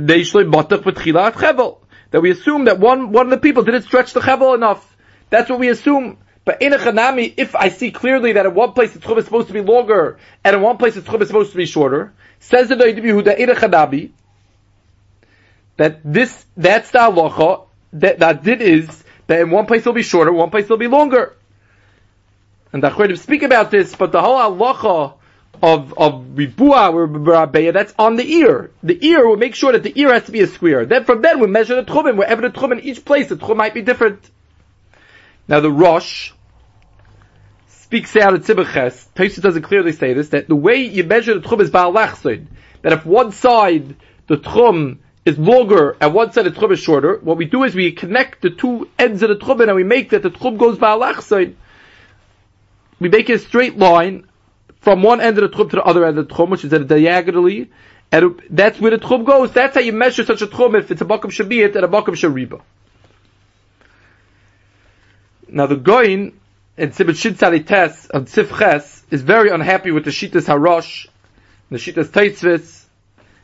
we 2.22 2.30
assume 2.30 2.64
that 2.64 2.78
one 2.78 3.12
one 3.12 3.26
of 3.26 3.30
the 3.30 3.36
people 3.36 3.62
didn't 3.62 3.82
stretch 3.82 4.14
the 4.14 4.20
chevel 4.20 4.54
enough. 4.54 4.95
That's 5.30 5.50
what 5.50 5.58
we 5.58 5.68
assume. 5.68 6.18
But 6.44 6.62
in 6.62 6.72
a 6.72 6.78
chanami, 6.78 7.34
if 7.36 7.56
I 7.56 7.70
see 7.70 7.90
clearly 7.90 8.34
that 8.34 8.46
in 8.46 8.54
one 8.54 8.72
place 8.72 8.92
the 8.92 9.00
tchum 9.00 9.18
is 9.18 9.24
supposed 9.24 9.48
to 9.48 9.52
be 9.52 9.60
longer, 9.60 10.18
and 10.44 10.56
in 10.56 10.62
one 10.62 10.76
place 10.76 10.94
the 10.94 11.00
tchum 11.00 11.20
is 11.20 11.28
supposed 11.28 11.50
to 11.50 11.56
be 11.56 11.66
shorter, 11.66 12.12
says 12.38 12.68
the 12.68 12.76
Noid 12.76 12.98
Yehuda 12.98 13.36
in 13.36 13.50
a 13.50 13.54
chanami, 13.54 14.10
that 15.76 16.00
this, 16.04 16.44
that's 16.56 16.90
the 16.90 16.98
halacha, 16.98 17.66
that, 17.94 18.20
that 18.20 18.44
did 18.44 18.62
is, 18.62 19.04
that 19.26 19.40
in 19.40 19.50
one 19.50 19.66
place 19.66 19.80
it'll 19.80 19.92
be 19.92 20.02
shorter, 20.02 20.32
one 20.32 20.50
place 20.50 20.64
it'll 20.64 20.76
be 20.76 20.86
longer. 20.86 21.34
And 22.72 22.82
the 22.82 22.90
Achredim 22.90 23.18
speak 23.18 23.42
about 23.42 23.70
this, 23.70 23.94
but 23.94 24.12
the 24.12 24.20
whole 24.20 24.36
halacha 24.36 25.14
of, 25.62 25.98
of 25.98 26.24
Ribua, 26.34 26.92
or 26.92 27.72
that's 27.72 27.94
on 27.98 28.16
the 28.16 28.34
ear. 28.34 28.70
The 28.82 29.04
ear 29.06 29.26
will 29.26 29.36
make 29.36 29.54
sure 29.54 29.72
that 29.72 29.82
the 29.82 29.98
ear 29.98 30.12
has 30.12 30.24
to 30.24 30.32
be 30.32 30.40
a 30.40 30.46
square. 30.46 30.86
Then 30.86 31.04
from 31.04 31.22
then 31.22 31.40
we 31.40 31.46
measure 31.46 31.74
the 31.76 31.90
tchumim, 31.90 32.16
wherever 32.16 32.42
the 32.42 32.50
tchum 32.50 32.72
in 32.72 32.80
each 32.80 33.04
place, 33.04 33.28
the 33.28 33.36
tchum 33.36 33.56
might 33.56 33.74
be 33.74 33.82
different. 33.82 34.30
Now 35.48 35.60
the 35.60 35.70
Rosh 35.70 36.32
speaks 37.68 38.16
out 38.16 38.34
at 38.34 38.40
Tzibaches, 38.40 39.06
Tosis 39.14 39.40
doesn't 39.40 39.62
clearly 39.62 39.92
say 39.92 40.12
this, 40.12 40.30
that 40.30 40.48
the 40.48 40.56
way 40.56 40.76
you 40.76 41.04
measure 41.04 41.38
the 41.38 41.46
Tchum 41.46 41.60
is 41.60 41.70
Ba'alachsid, 41.70 42.46
that 42.82 42.92
if 42.92 43.06
one 43.06 43.30
side, 43.30 43.94
the 44.26 44.36
Tchum, 44.36 44.98
is 45.24 45.38
longer 45.38 45.96
and 46.00 46.14
one 46.14 46.32
side 46.32 46.46
the 46.46 46.50
Tchum 46.50 46.72
is 46.72 46.80
shorter, 46.80 47.18
what 47.18 47.36
we 47.36 47.44
do 47.44 47.64
is 47.64 47.74
we 47.74 47.92
connect 47.92 48.42
the 48.42 48.50
two 48.50 48.88
ends 48.98 49.22
of 49.22 49.28
the 49.28 49.36
Tchum 49.36 49.60
and 49.60 49.74
we 49.74 49.84
make 49.84 50.10
that 50.10 50.22
the 50.22 50.30
Tchum 50.30 50.58
goes 50.58 50.78
Ba'alachsid. 50.78 51.54
We 52.98 53.08
make 53.08 53.28
a 53.28 53.38
straight 53.38 53.76
line 53.76 54.26
from 54.80 55.02
one 55.02 55.20
end 55.20 55.38
of 55.38 55.50
the 55.50 55.56
Tchum 55.56 55.70
to 55.70 55.76
the 55.76 55.82
other 55.82 56.04
end 56.04 56.18
of 56.18 56.28
the 56.28 56.34
Tchum, 56.34 56.48
which 56.48 56.64
is 56.64 56.72
at 56.72 56.80
a 56.80 56.84
diagonally, 56.84 57.70
and 58.10 58.40
that's 58.50 58.80
where 58.80 58.90
the 58.90 58.98
Tchum 58.98 59.24
goes. 59.24 59.52
That's 59.52 59.74
how 59.74 59.80
you 59.80 59.92
measure 59.92 60.24
such 60.24 60.42
a 60.42 60.46
Tchum 60.46 60.78
if 60.78 60.90
it's 60.90 61.02
a 61.02 61.04
Bakam 61.04 61.30
Shabiyat 61.30 61.76
and 61.76 61.84
a 61.84 61.88
Bakam 61.88 62.14
Shariba. 62.14 62.62
Now 65.48 65.66
the 65.66 65.76
Goin 65.76 66.32
in 66.76 66.90
Sibit 66.90 67.14
Shitzali 67.14 67.66
Tes 67.66 68.06
of 68.06 68.24
Tzifches 68.24 69.02
is 69.10 69.22
very 69.22 69.50
unhappy 69.50 69.92
with 69.92 70.04
the 70.04 70.10
Shitas 70.10 70.46
Harosh, 70.46 71.06
the 71.70 71.76
Shitas 71.76 72.08
Teitzvis, 72.08 72.84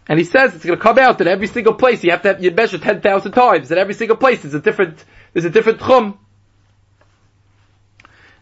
and 0.09 0.19
he 0.19 0.25
says 0.25 0.55
it's 0.55 0.65
going 0.65 0.77
to 0.77 0.83
come 0.83 0.99
out 0.99 1.19
that 1.19 1.29
every 1.29 1.47
single 1.47 1.75
place 1.75 2.03
you 2.03 2.11
have 2.11 2.23
to 2.23 2.29
have, 2.29 2.43
you 2.43 2.51
measure 2.51 2.79
10,000 2.79 3.33
times, 3.33 3.69
that 3.69 3.79
every 3.79 3.95
single 3.95 4.17
place 4.17 4.45
is 4.45 4.53
a 4.53 4.61
different, 4.61 5.05
there's 5.33 5.45
a 5.45 5.51
different 5.51 5.79
chum. 5.79 6.19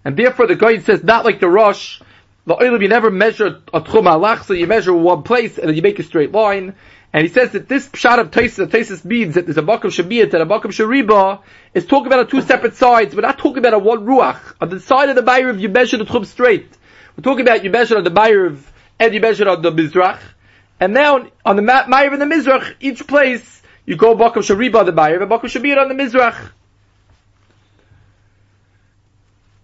And 0.05 0.17
therefore 0.17 0.47
the 0.47 0.57
Goin 0.57 0.83
says 0.83 1.05
not 1.05 1.27
like 1.27 1.41
the 1.41 1.49
Rosh, 1.49 2.01
the 2.47 2.55
oil 2.55 2.81
you 2.81 2.89
never 2.89 3.11
measure 3.11 3.61
a 3.75 3.81
tchum 3.83 4.05
alach, 4.05 4.45
so 4.45 4.55
you 4.55 4.67
measure 4.67 4.95
one 4.95 5.23
place 5.23 5.59
and 5.59 5.69
then 5.69 5.77
you 5.77 5.83
make 5.83 5.99
a 5.99 6.03
straight 6.03 6.33
line. 6.33 6.75
And 7.13 7.27
he 7.27 7.33
says 7.33 7.53
that 7.53 7.69
this 7.69 7.89
pshat 7.89 8.21
of 8.21 8.31
Taisis, 8.31 8.69
Taisis 8.69 9.05
means 9.05 9.35
that 9.35 9.45
there's 9.45 9.59
a 9.59 9.63
Makam 9.63 9.91
Shabiyat 9.91 10.33
and 10.33 10.43
a 10.43 10.47
Makam 10.47 10.71
Shariba 10.71 11.41
is 11.75 11.85
talking 11.85 12.07
about 12.07 12.31
two 12.31 12.41
separate 12.41 12.77
sides. 12.77 13.15
We're 13.17 13.23
not 13.23 13.39
talking 13.39 13.59
about 13.59 13.75
a 13.75 13.79
one 13.79 14.07
Ruach. 14.07 14.55
On 14.61 14.69
the 14.69 14.79
side 14.79 15.09
of 15.09 15.17
the 15.17 15.23
Bayrav, 15.23 15.59
you 15.59 15.69
measure 15.69 15.97
the 15.97 16.05
Tchum 16.05 16.25
straight. 16.25 16.69
We're 17.17 17.23
talking 17.23 17.41
about 17.41 17.65
you 17.65 17.71
measure 17.71 17.97
on 17.97 18.05
the 18.05 18.11
Bayrav 18.11 18.63
and 19.01 19.13
you 19.13 19.21
measure 19.21 19.49
on 19.49 19.61
the 19.61 19.73
Mizrach. 19.73 20.21
And 20.79 20.95
now, 20.95 21.27
on 21.45 21.57
the 21.57 21.63
Bayrav 21.63 22.13
and 22.13 22.23
the 22.23 22.27
Mizrach, 22.27 22.77
each 22.79 23.05
place, 23.07 23.63
you 23.87 23.97
go 23.97 24.15
Makam 24.15 24.35
Shariba 24.35 24.77
on 24.77 24.87
the 24.87 24.93
Bayrav 24.93 25.23
and 25.23 25.31
Makam 25.31 25.51
Shabiyat 25.51 25.79
on 25.79 25.89
the 25.89 26.01
Mizrach. 26.01 26.53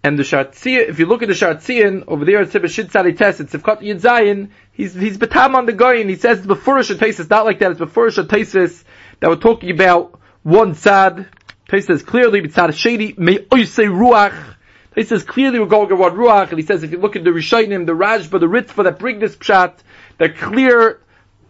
And 0.07 0.17
the 0.17 0.23
Shartziyah, 0.23 0.87
if 0.87 0.99
you 0.99 1.05
look 1.05 1.21
at 1.21 1.27
the 1.27 1.33
Shartziyan, 1.33 2.05
over 2.07 2.23
there 2.23 2.39
at 2.39 2.47
Sibah 2.47 2.69
Shid 2.69 2.91
Tzadi 2.91 3.17
Tes, 3.17 3.41
it's 3.41 3.53
Sivkot 3.53 3.81
Yid 3.81 3.99
Zayin, 3.99 4.51
he's, 4.71 4.93
he's 4.93 5.17
Batam 5.17 5.53
on 5.53 5.65
the 5.65 5.73
guy, 5.73 5.95
and 5.95 6.09
he 6.09 6.15
says 6.15 6.37
it's 6.37 6.47
before 6.47 6.77
Tesis, 6.77 7.29
not 7.29 7.43
like 7.43 7.59
that, 7.59 7.71
it's 7.71 7.77
before 7.77 8.07
Tesis, 8.07 8.85
that 9.19 9.29
we're 9.29 9.35
talking 9.35 9.69
about 9.69 10.17
one 10.43 10.75
Tzad, 10.75 11.27
Tesis 11.67 12.05
clearly, 12.05 12.41
Tzad 12.43 12.73
Shady, 12.73 13.15
May 13.17 13.39
Oise 13.53 13.75
Ruach, 13.75 14.55
he 14.95 15.03
says 15.03 15.25
clearly 15.25 15.59
we're 15.59 15.65
going 15.65 15.91
about 15.91 16.13
Ruach, 16.13 16.51
and 16.51 16.57
he 16.57 16.65
says 16.65 16.83
if 16.83 16.93
you 16.93 16.99
look 16.99 17.17
at 17.17 17.25
the 17.25 17.31
Rishayim, 17.31 17.85
the 17.85 17.91
Rashba, 17.91 18.39
the 18.39 18.47
Ritva 18.47 18.85
that 18.85 18.99
bring 18.99 19.19
this 19.19 19.35
Pshat, 19.35 19.73
they're 20.19 20.31
clear, 20.31 21.01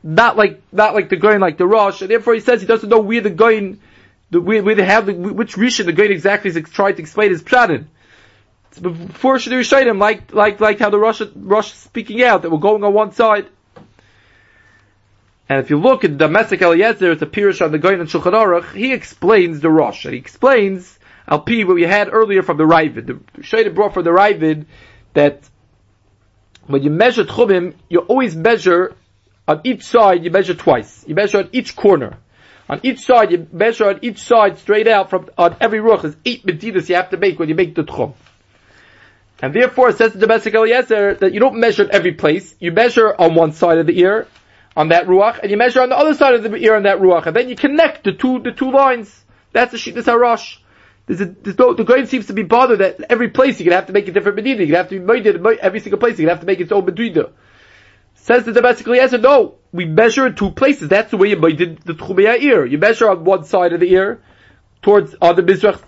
not 0.01 0.35
like, 0.35 0.63
not 0.71 0.95
like 0.95 1.09
the 1.09 1.17
Goyin, 1.17 1.41
like 1.41 1.59
the 1.59 1.67
Rosh, 1.67 2.01
and 2.01 2.09
therefore 2.09 2.33
he 2.33 2.39
says 2.39 2.61
he 2.61 2.65
doesn't 2.65 2.89
know 2.89 3.01
where 3.01 3.21
the 3.21 3.29
Goyin, 3.29 3.77
the, 4.31 4.41
where, 4.41 4.63
where 4.63 4.73
they 4.73 4.83
have 4.83 5.05
the, 5.05 5.13
which 5.13 5.53
Rishon 5.53 5.85
the 5.85 5.93
Goyin 5.93 6.09
exactly 6.09 6.49
is 6.49 6.69
trying 6.71 6.95
to 6.95 7.03
explain 7.03 7.29
his 7.29 7.43
Pshat 7.43 7.69
in 7.69 7.87
before 8.79 9.35
Shadiri 9.35 9.61
Shaidim, 9.61 9.99
like, 9.99 10.33
like, 10.33 10.59
like 10.59 10.79
how 10.79 10.89
the 10.89 10.99
Rosh, 10.99 11.21
Rosh 11.35 11.71
speaking 11.73 12.23
out, 12.23 12.41
that 12.41 12.51
we're 12.51 12.57
going 12.57 12.83
on 12.83 12.93
one 12.93 13.11
side. 13.11 13.47
And 15.49 15.59
if 15.59 15.69
you 15.69 15.77
look 15.77 16.03
at 16.03 16.17
the 16.17 16.27
Damesek 16.27 16.61
Eliezer, 16.61 17.11
it's 17.11 17.21
a 17.21 17.25
Pirish 17.25 17.63
on 17.63 17.71
the 17.71 17.79
Goyin 17.79 18.01
and 18.01 18.09
Shulchan 18.09 18.33
Aruch, 18.33 18.73
he 18.73 18.93
explains 18.93 19.61
the 19.61 19.69
Rosh. 19.69 20.05
And 20.05 20.13
he 20.13 20.19
explains, 20.19 20.99
Al 21.27 21.39
Pi, 21.39 21.63
what 21.63 21.75
we 21.75 21.83
had 21.83 22.09
earlier 22.11 22.43
from 22.43 22.57
the 22.57 22.65
Ravid. 22.65 23.05
The 23.07 23.41
Shayda 23.41 23.73
brought 23.73 23.93
from 23.93 24.03
the 24.03 24.11
Ravid 24.11 24.65
that 25.13 25.41
when 26.65 26.83
you 26.83 26.89
measure 26.89 27.23
Tchumim, 27.23 27.75
you 27.89 27.99
always 27.99 28.35
measure 28.35 28.95
on 29.47 29.61
each 29.63 29.83
side, 29.83 30.25
you 30.25 30.31
measure 30.31 30.53
twice. 30.53 31.05
You 31.07 31.15
measure 31.15 31.39
on 31.39 31.49
each 31.53 31.75
corner. 31.75 32.17
On 32.69 32.81
each 32.83 32.99
side, 32.99 33.31
you 33.31 33.47
measure 33.53 33.89
on 33.89 33.99
each 34.01 34.19
side 34.19 34.57
straight 34.57 34.87
out 34.89 35.09
from, 35.09 35.29
on 35.37 35.55
every 35.61 35.79
ruch. 35.79 36.01
There's 36.01 36.17
eight 36.25 36.45
medidas 36.45 36.89
you 36.89 36.95
have 36.95 37.11
to 37.11 37.17
make 37.17 37.39
when 37.39 37.47
you 37.47 37.55
make 37.55 37.75
the 37.75 37.83
Tchum. 37.83 38.13
And 39.39 39.53
therefore, 39.53 39.91
says 39.91 40.13
the 40.13 40.25
Damesek 40.25 40.53
Eliezer 40.55 41.15
that 41.15 41.33
you 41.33 41.39
don't 41.39 41.59
measure 41.59 41.83
at 41.83 41.91
every 41.91 42.13
place. 42.13 42.55
You 42.59 42.71
measure 42.71 43.13
on 43.13 43.35
one 43.35 43.51
side 43.51 43.77
of 43.77 43.85
the 43.85 43.99
ear, 43.99 44.27
on 44.75 44.89
that 44.89 45.05
ruach, 45.05 45.39
and 45.39 45.51
you 45.51 45.57
measure 45.57 45.81
on 45.81 45.89
the 45.89 45.97
other 45.97 46.13
side 46.13 46.33
of 46.33 46.43
the 46.43 46.55
ear 46.55 46.75
on 46.75 46.83
that 46.83 46.99
ruach, 46.99 47.25
and 47.27 47.35
then 47.35 47.49
you 47.49 47.55
connect 47.55 48.03
the 48.03 48.13
two 48.13 48.39
the 48.39 48.51
two 48.51 48.71
lines. 48.71 49.23
That's 49.53 49.71
the 49.71 49.77
shittas 49.77 50.05
harash. 50.05 50.57
There's 51.05 51.21
a, 51.21 51.25
there's 51.25 51.57
no, 51.57 51.73
the 51.73 51.83
grain 51.83 52.05
seems 52.05 52.27
to 52.27 52.33
be 52.33 52.43
bothered 52.43 52.79
that 52.79 52.99
every 53.09 53.29
place 53.29 53.59
you're 53.59 53.65
gonna 53.65 53.77
have 53.77 53.87
to 53.87 53.93
make 53.93 54.07
a 54.07 54.11
different 54.11 54.35
medida. 54.35 54.63
You're 54.63 54.67
gonna 54.67 54.77
have 54.77 54.89
to 54.89 54.99
be 54.99 55.05
made 55.05 55.59
every 55.59 55.79
single 55.79 55.99
place. 55.99 56.19
You're 56.19 56.25
gonna 56.25 56.35
have 56.35 56.41
to 56.41 56.47
make 56.47 56.59
its 56.59 56.71
own 56.71 56.85
medida. 56.85 57.31
Says 58.15 58.43
the 58.43 58.51
domestic 58.51 58.87
answer, 58.87 59.17
no, 59.17 59.55
we 59.71 59.85
measure 59.85 60.27
in 60.27 60.35
two 60.35 60.51
places. 60.51 60.89
That's 60.89 61.11
the 61.11 61.17
way 61.17 61.29
you 61.29 61.37
made 61.37 61.57
the 61.57 61.93
tchumei 61.93 62.41
ear. 62.41 62.65
You 62.65 62.77
measure 62.77 63.09
on 63.09 63.23
one 63.23 63.45
side 63.45 63.71
of 63.71 63.79
the 63.79 63.89
ear, 63.93 64.21
towards 64.81 65.15
on 65.21 65.35
the 65.35 65.43
mizrach, 65.43 65.81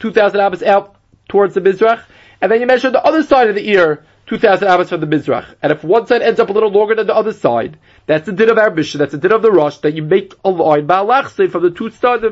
two 0.00 0.12
thousand 0.12 0.40
abas 0.40 0.62
out 0.62 0.96
towards 1.28 1.54
the 1.54 1.60
mizrach, 1.60 2.02
and 2.40 2.50
then 2.50 2.60
you 2.60 2.66
measure 2.66 2.90
the 2.90 3.02
other 3.02 3.22
side 3.22 3.48
of 3.48 3.54
the 3.54 3.68
ear 3.68 4.04
2,000 4.26 4.66
amas 4.66 4.88
from 4.88 5.00
the 5.00 5.06
Mizrach. 5.06 5.54
And 5.62 5.72
if 5.72 5.84
one 5.84 6.06
side 6.06 6.22
ends 6.22 6.40
up 6.40 6.48
a 6.48 6.52
little 6.52 6.70
longer 6.70 6.94
than 6.94 7.06
the 7.06 7.14
other 7.14 7.32
side, 7.32 7.78
that's 8.06 8.26
the 8.26 8.32
din 8.32 8.50
of 8.50 8.74
mission, 8.74 8.98
that's 8.98 9.12
the 9.12 9.18
din 9.18 9.32
of 9.32 9.42
the 9.42 9.50
rush, 9.50 9.78
that 9.78 9.94
you 9.94 10.02
make 10.02 10.32
a 10.44 10.50
line, 10.50 10.86
Ba'alachse, 10.86 11.50
from 11.50 11.62
the 11.62 11.70
two 11.70 11.90
sides 11.90 12.24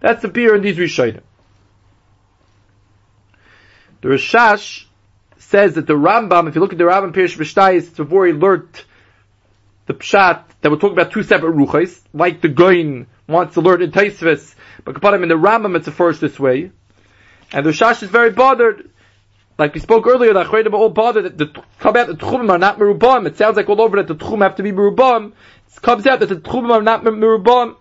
that's 0.00 0.20
the 0.20 0.28
beer 0.28 0.54
in 0.54 0.60
these 0.60 0.76
Rishonim. 0.76 1.22
The 4.02 4.08
Rishash 4.08 4.84
says 5.38 5.76
that 5.76 5.86
the 5.86 5.94
Rambam, 5.94 6.46
if 6.46 6.54
you 6.54 6.60
look 6.60 6.72
at 6.72 6.78
the 6.78 6.84
Rambam 6.84 7.14
Pirish 7.14 7.38
Mishtayis, 7.38 7.88
it's 7.88 7.98
a 7.98 8.04
very 8.04 8.32
alert, 8.32 8.84
the 9.86 9.94
Pshat, 9.94 10.42
that 10.60 10.70
we're 10.70 10.76
talking 10.76 10.98
about 10.98 11.12
two 11.12 11.22
separate 11.22 11.56
ruchas, 11.56 12.02
like 12.12 12.42
the 12.42 12.50
Goin 12.50 13.06
wants 13.26 13.54
to 13.54 13.62
learn 13.62 13.80
in 13.80 13.92
Taisvis, 13.92 14.54
but 14.84 14.94
Kapadim 14.94 15.22
in 15.22 15.30
the 15.30 15.36
Rambam 15.36 15.74
it's 15.74 15.86
the 15.86 15.92
first 15.92 16.20
this 16.20 16.38
way. 16.38 16.70
And 17.50 17.64
the 17.64 17.70
Rishash 17.70 18.02
is 18.02 18.10
very 18.10 18.30
bothered 18.30 18.90
like 19.58 19.74
we 19.74 19.80
spoke 19.80 20.06
earlier, 20.06 20.32
the 20.32 20.44
Achredim 20.44 20.72
are 20.72 20.76
all 20.76 20.90
bothered 20.90 21.24
that 21.24 21.38
the 21.38 21.62
come 21.78 21.96
out 21.96 22.08
the 22.08 22.14
Tchumim 22.14 22.50
are 22.50 22.58
not 22.58 22.78
Merubam. 22.78 23.26
It 23.26 23.36
sounds 23.36 23.56
like 23.56 23.68
all 23.68 23.80
over 23.80 23.96
that 23.98 24.08
the 24.08 24.16
Tchum 24.16 24.42
have 24.42 24.56
to 24.56 24.62
be 24.62 24.72
Merubam. 24.72 25.32
It 25.66 25.82
comes 25.82 26.06
out 26.06 26.20
that 26.20 26.28
the 26.28 26.36
Tchumim 26.36 26.70
are 26.70 26.82
not 26.82 27.04
Merubam. 27.04 27.76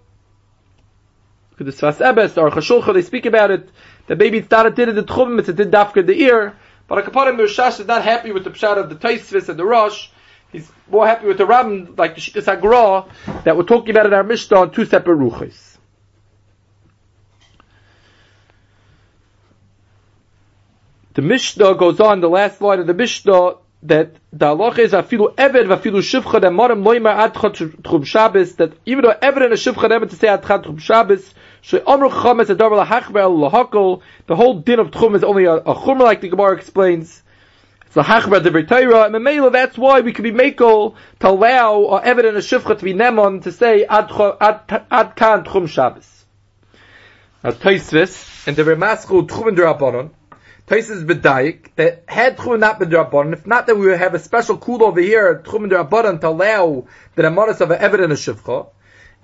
At 1.59 1.65
the 1.65 1.71
Sfas 1.71 1.97
Emes 1.97 2.37
or 2.37 2.49
Chashulcha, 2.49 2.93
they 2.93 3.01
speak 3.01 3.25
about 3.25 3.51
it. 3.51 3.69
That 4.07 4.17
maybe 4.17 4.39
it's 4.39 4.51
not 4.51 4.65
a 4.65 4.71
din 4.71 4.89
of 4.89 4.95
the 4.95 5.03
Tchumim, 5.03 5.39
it's 5.39 5.49
a 5.49 5.53
din 5.53 5.71
dafka 5.71 6.05
the 6.05 6.21
ear. 6.21 6.55
But 6.87 6.99
a 6.99 7.01
Kaparim 7.03 7.39
is 7.39 7.57
not 7.87 8.03
happy 8.03 8.31
with 8.31 8.43
the 8.43 8.51
Pshat 8.51 8.77
of 8.77 8.89
the 8.89 8.95
Taisvis 8.95 9.49
and 9.49 9.57
the 9.57 9.65
Rosh. 9.65 10.09
He's 10.51 10.71
more 10.87 11.07
happy 11.07 11.25
with 11.25 11.37
the 11.37 11.45
Ram, 11.45 11.95
like 11.97 12.13
the 12.13 12.21
Shittas 12.21 12.47
Agra, 12.47 13.05
that 13.43 13.57
we're 13.57 13.63
talking 13.63 13.89
about 13.89 14.05
in 14.05 14.13
our 14.13 14.23
Mishnah 14.23 14.57
on 14.57 14.71
two 14.71 14.85
separate 14.85 15.17
Ruchas. 15.17 15.72
The 21.13 21.21
Mishnah 21.21 21.75
goes 21.75 21.99
on, 21.99 22.21
the 22.21 22.29
last 22.29 22.59
line 22.59 22.79
of 22.79 22.87
the 22.87 22.93
Mishnah, 22.93 23.55
that 23.83 24.15
the 24.31 24.45
halach 24.45 24.79
is 24.79 24.93
afilu 24.93 25.35
eved 25.35 25.67
vafilu 25.67 25.99
shivcha 25.99 26.39
that 26.41 26.51
marim 26.51 26.83
loimer 26.83 27.13
ad 27.13 27.33
tchum 27.33 28.05
Shabbos 28.05 28.55
that 28.55 28.71
even 28.85 29.03
though 29.03 29.13
eved 29.13 29.43
and 29.43 29.53
a 29.53 29.57
shivcha 29.57 29.89
never 29.89 30.05
to 30.05 30.15
say 30.15 30.29
ad 30.29 30.41
tchum 30.43 30.79
Shabbos 30.79 31.33
so 31.61 31.83
amru 31.85 32.09
chametz 32.09 32.49
a 32.49 32.55
davar 32.55 32.85
lahachber 32.85 33.51
lahakol 33.51 34.01
the 34.27 34.37
whole 34.37 34.61
din 34.61 34.79
of 34.79 34.91
tchum 34.91 35.15
is 35.15 35.23
only 35.23 35.45
a, 35.45 35.55
a 35.55 35.75
chumra 35.75 35.99
like 35.99 36.21
the 36.21 36.29
Gemara 36.29 36.55
explains. 36.55 37.21
It's 37.85 37.93
the 37.93 38.03
hachber 38.03 38.41
the 38.41 38.51
v'tayra 38.51 39.07
and 39.07 39.15
memela 39.15 39.51
that's 39.51 39.77
why 39.77 39.99
we 39.99 40.13
could 40.13 40.23
be 40.23 40.31
makel 40.31 40.95
to 41.19 41.29
allow 41.29 41.75
or 41.75 42.01
eved 42.01 42.25
and 42.25 42.37
a 42.37 42.41
shivcha 42.41 42.79
to 42.79 42.85
be 42.85 42.93
nemon 42.93 43.43
to 43.43 43.51
say 43.51 43.83
ad 43.83 44.09
ad 44.39 44.85
ad 44.89 45.15
tchum 45.17 45.67
Shabbos. 45.67 46.25
Now 47.43 47.51
Taisvis 47.51 48.47
and 48.47 48.55
the 48.55 48.63
Remaschul 48.63 49.27
tchum 49.27 49.49
and 49.49 49.57
Rabbanon 49.57 50.11
Taisis 50.67 51.05
B'dayik, 51.05 51.75
that 51.75 52.03
had 52.07 52.37
Tchum 52.37 52.59
not 52.59 52.79
been 52.79 53.33
if 53.33 53.45
not 53.45 53.67
that 53.67 53.75
we 53.75 53.87
would 53.87 53.99
have 53.99 54.13
a 54.13 54.19
special 54.19 54.57
cool 54.57 54.83
over 54.83 55.01
here, 55.01 55.41
Tchum 55.45 55.69
Rabbanon, 55.69 56.21
to 56.21 56.29
allow 56.29 56.87
the 57.15 57.23
Namaras 57.23 57.59
of 57.59 57.71
an 57.71 57.81
and 57.81 58.13
a 58.13 58.15
Shivcha, 58.15 58.67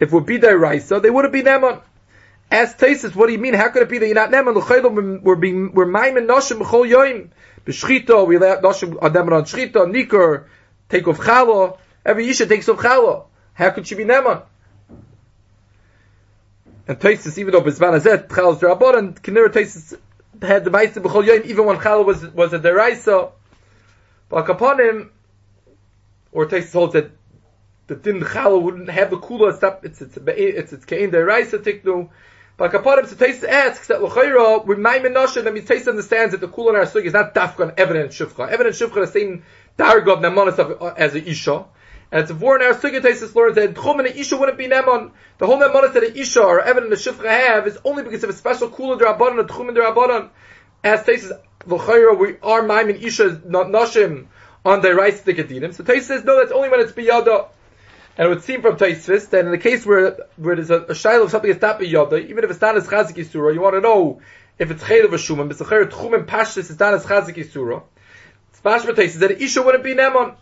if 0.01 0.11
would 0.11 0.25
be 0.25 0.37
there, 0.37 0.57
Raisa, 0.57 0.99
they 0.99 1.09
would 1.09 1.23
have 1.23 1.31
been 1.31 1.45
Neman. 1.45 1.81
As 2.51 2.73
Taisis, 2.73 3.15
what 3.15 3.27
do 3.27 3.31
you 3.31 3.39
mean? 3.39 3.53
How 3.53 3.69
could 3.69 3.83
it 3.83 3.89
be 3.89 3.99
that 3.99 4.05
you're 4.05 4.15
not 4.15 4.31
Neman? 4.31 4.55
L'chaylo, 4.55 5.21
we're 5.21 5.35
being, 5.35 5.71
we're 5.73 5.85
Maimin 5.85 6.27
Noshim 6.27 6.59
B'chol 6.59 6.89
Yoim. 6.89 7.29
B'shchita, 7.65 8.27
we 8.27 8.37
let 8.37 8.61
Noshim, 8.61 8.97
uh, 9.01 9.09
Neman 9.09 9.31
on 9.31 9.43
Shchita, 9.45 9.85
Nikor, 9.89 10.45
take 10.89 11.07
off 11.07 11.19
Chala, 11.19 11.77
every 12.05 12.27
Yisha 12.27 12.49
takes 12.49 12.67
off 12.67 12.79
Chala. 12.79 13.25
How 13.53 13.69
could 13.69 13.87
she 13.87 13.95
be 13.95 14.03
Neman? 14.03 14.43
And 16.85 16.99
Taisis, 16.99 17.37
even 17.37 17.53
though 17.53 17.61
Bizman 17.61 17.97
Azet, 17.97 18.27
Chal's 18.27 18.59
Rabbanon, 18.59 19.21
Kinera 19.21 19.49
Taisis, 19.49 19.97
had 20.41 20.63
the 20.63 20.71
Maisa 20.71 21.01
B'chol 21.03 21.25
Yoim, 21.25 21.45
even 21.45 21.65
when 21.65 21.77
Chala 21.77 22.05
was, 22.05 22.25
was 22.27 22.53
a 22.53 22.59
Deraisa. 22.59 23.31
But 24.29 24.49
upon 24.49 24.79
him, 24.79 25.11
or 26.31 26.45
Taisus 26.45 26.73
holds 26.73 26.93
that 26.93 27.11
the 27.87 27.95
Din 27.95 28.21
Chala 28.21 28.61
wouldn't 28.61 28.89
have 28.89 29.09
the 29.09 29.17
Kula, 29.17 29.51
it's, 29.83 30.01
it's, 30.01 30.17
it's, 30.17 30.73
it's, 30.73 30.85
Kain 30.85 31.11
Deraisa 31.11 31.59
Tiknu. 31.59 32.09
But 32.57 32.75
upon 32.75 32.99
him, 32.99 33.07
so 33.07 33.15
Taisus 33.15 33.47
asks 33.47 33.87
that 33.87 34.03
L'chayra, 34.03 34.65
with 34.65 34.77
Maimon 34.77 35.13
Nosha, 35.13 35.41
that 35.41 35.53
means 35.53 35.67
Taisus 35.67 35.87
understands 35.87 36.33
that 36.33 36.41
the 36.41 36.47
Kula 36.47 36.69
in 36.69 36.75
our 36.75 36.85
Sugi 36.85 37.05
is 37.05 37.13
not 37.13 37.33
Dafka 37.33 37.61
on 37.61 37.73
Evident 37.77 38.11
Shivcha. 38.11 38.49
Evident 38.49 38.75
Shivcha 38.75 39.03
is 39.03 39.11
the 39.11 39.19
same 39.19 39.43
Darga 39.77 40.13
of 40.13 40.19
Namanis 40.19 40.97
as 40.97 41.15
a 41.15 41.29
Isha. 41.29 41.65
And 42.11 42.21
it's 42.21 42.31
in 42.31 42.37
our 42.37 42.73
Sugi 42.73 43.01
Taisus 43.01 43.35
learns 43.35 43.55
that 43.55 43.75
Tchum 43.75 43.99
and 43.99 44.07
Isha 44.07 44.35
wouldn't 44.35 44.57
be 44.57 44.67
Neman. 44.67 45.11
The 45.37 45.45
whole 45.45 45.59
Nemanis 45.59 45.93
that 45.93 46.03
an 46.03 46.15
Isha 46.15 46.41
or 46.41 46.59
Evan 46.59 46.83
and 46.83 46.91
the 46.91 46.95
Shifcha 46.95 47.29
have 47.29 47.67
is 47.67 47.77
only 47.85 48.03
because 48.03 48.23
of 48.23 48.31
a 48.31 48.33
special 48.33 48.69
Kula 48.69 48.99
Drabanan, 48.99 49.41
a 49.41 49.43
Tchum 49.43 49.67
and 49.67 49.77
Drabanan. 49.77 50.29
As 50.83 51.03
Taisus, 51.03 51.31
L'chayra, 51.67 52.17
we 52.17 52.37
are 52.41 52.63
Maim 52.63 52.89
and 52.89 53.03
Isha, 53.03 53.43
not 53.45 53.67
Nashim, 53.67 54.25
on 54.65 54.81
the 54.81 54.95
right 54.95 55.15
stick 55.15 55.37
Adinim. 55.37 55.73
So 55.73 55.83
Taisus 55.83 56.01
says, 56.03 56.23
no, 56.23 56.37
that's 56.39 56.51
only 56.51 56.69
when 56.69 56.79
it's 56.79 56.93
Biyada. 56.93 57.49
And 58.17 58.25
it 58.25 58.29
would 58.29 58.43
seem 58.43 58.63
from 58.63 58.77
Taisus 58.77 59.29
that 59.29 59.45
in 59.45 59.51
the 59.51 59.59
case 59.59 59.85
where, 59.85 60.17
where 60.35 60.55
there's 60.55 60.71
a, 60.71 60.81
a 60.81 61.23
of 61.23 61.29
something 61.29 61.51
that's 61.51 61.61
not 61.61 61.79
Biyada, 61.79 62.27
even 62.27 62.43
if 62.43 62.49
it's 62.49 62.61
not 62.61 62.75
as 62.75 62.87
Chazik 62.87 63.17
Yisura, 63.17 63.53
you 63.53 63.61
want 63.61 63.75
to 63.75 63.81
know 63.81 64.19
if 64.57 64.71
it's 64.71 64.83
Chayil 64.83 65.05
of 65.05 65.13
a 65.13 65.17
Shuman, 65.17 65.51
it's 65.51 65.61
a 65.61 65.65
Chayr 65.65 65.87
Tchum 65.87 66.15
and 66.15 66.27
Pashtis 66.27 66.71
is 66.71 66.79
not 66.79 66.95
as 66.95 67.05
Chazik 67.05 67.35
Yisura. 67.35 67.83
It's 68.49 68.61
Mashma 68.61 68.95
Taisus 68.95 69.19
that 69.19 69.39
Isha 69.39 69.61
wouldn't 69.61 69.83
be 69.83 69.93
Neman. 69.93 70.35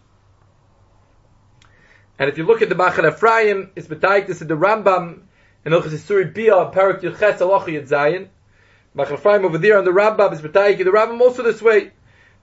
And 2.19 2.30
if 2.30 2.38
you 2.38 2.45
look 2.45 2.62
at 2.62 2.69
the 2.69 2.75
Machaneh 2.75 3.13
Ephraim, 3.13 3.71
it's 3.75 3.88
betayik 3.88 4.27
this 4.27 4.41
in 4.41 4.47
the 4.47 4.56
Rambam 4.56 5.21
in 5.65 5.71
Ilchas 5.71 5.91
Yisuri 5.91 6.34
Bia, 6.34 6.71
Parak 6.71 7.01
Yuches 7.01 7.38
Alochi 7.38 7.73
Yad 7.73 7.88
Zayin. 7.88 8.27
Machaneh 8.95 9.19
Ephraim 9.19 9.45
over 9.45 9.58
there 9.58 9.77
on 9.77 9.86
the 9.86 9.91
Rambam 9.91 10.34
is 10.34 10.41
betayik 10.41 10.77
the 10.80 10.86
Rambam 10.86 11.21
also 11.21 11.43
this 11.43 11.62
way 11.62 11.91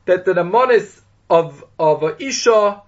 that 0.04 0.24
the 0.24 0.32
Namonis 0.32 1.00
of 1.28 1.64
of 1.78 2.20
Isha 2.20 2.82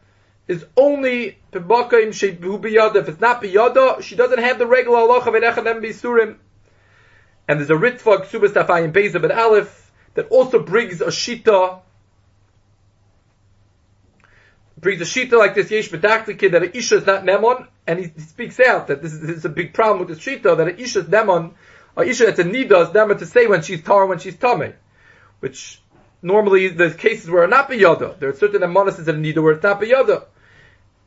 is 0.47 0.65
only 0.77 1.39
Pibakaim 1.53 2.09
Shehu 2.09 2.61
Biyada. 2.61 2.97
If 2.97 3.09
it's 3.09 3.21
not 3.21 3.43
Biyada, 3.43 4.03
she 4.03 4.15
doesn't 4.15 4.39
have 4.39 4.59
the 4.59 4.67
regular 4.67 4.99
Allah 4.99 5.19
of 5.19 5.25
Erechem 5.27 5.83
Bisurim. 5.83 6.37
And 7.49 7.59
there's 7.59 7.71
a 7.71 7.75
Ritva 7.75 8.27
Ksubas 8.27 8.51
Tafayim 8.51 8.93
Beza 8.93 9.19
but 9.19 9.33
Aleph 9.33 9.91
that 10.15 10.29
also 10.29 10.63
brings 10.63 11.01
a 11.01 11.07
Shita 11.07 11.81
brings 14.79 15.01
a 15.01 15.05
shita 15.05 15.39
like 15.39 15.55
this 15.55 15.71
yesh 15.71 15.89
kid 15.89 16.53
that 16.53 16.63
a 16.63 16.77
isha 16.77 16.97
is 16.97 17.07
not 17.07 17.25
nemon, 17.25 17.67
and 17.87 17.99
he, 17.99 18.07
he, 18.15 18.21
speaks 18.21 18.61
out 18.61 18.89
that 18.89 19.03
this 19.03 19.13
is, 19.13 19.21
this 19.21 19.37
is, 19.39 19.45
a 19.45 19.49
big 19.49 19.73
problem 19.73 19.99
with 20.01 20.09
this 20.09 20.19
shita 20.19 20.57
that 20.57 20.69
a 20.69 20.81
isha 20.81 21.01
is 21.01 21.07
nemon, 21.07 21.53
a 21.97 22.03
isha 22.03 22.27
that's 22.27 22.39
a 22.39 22.45
nida 22.45 22.83
is 22.83 22.89
nemon 22.89 23.19
to 23.19 23.27
say 23.27 23.47
when 23.47 23.63
she's 23.63 23.83
tar 23.83 24.07
when 24.07 24.19
she's 24.19 24.37
tame, 24.37 24.75
which 25.41 25.81
normally 26.23 26.69
the 26.69 26.91
cases 26.91 27.31
where 27.31 27.47
not 27.47 27.71
biyada. 27.71 28.19
There 28.19 28.29
are 28.29 28.35
certain 28.35 28.61
nemonis 28.61 28.97
that 28.97 29.15
a 29.15 29.19
nida 29.19 29.43
where 29.43 29.55
it's 29.55 29.63
not 29.63 29.81
biyada. 29.81 30.25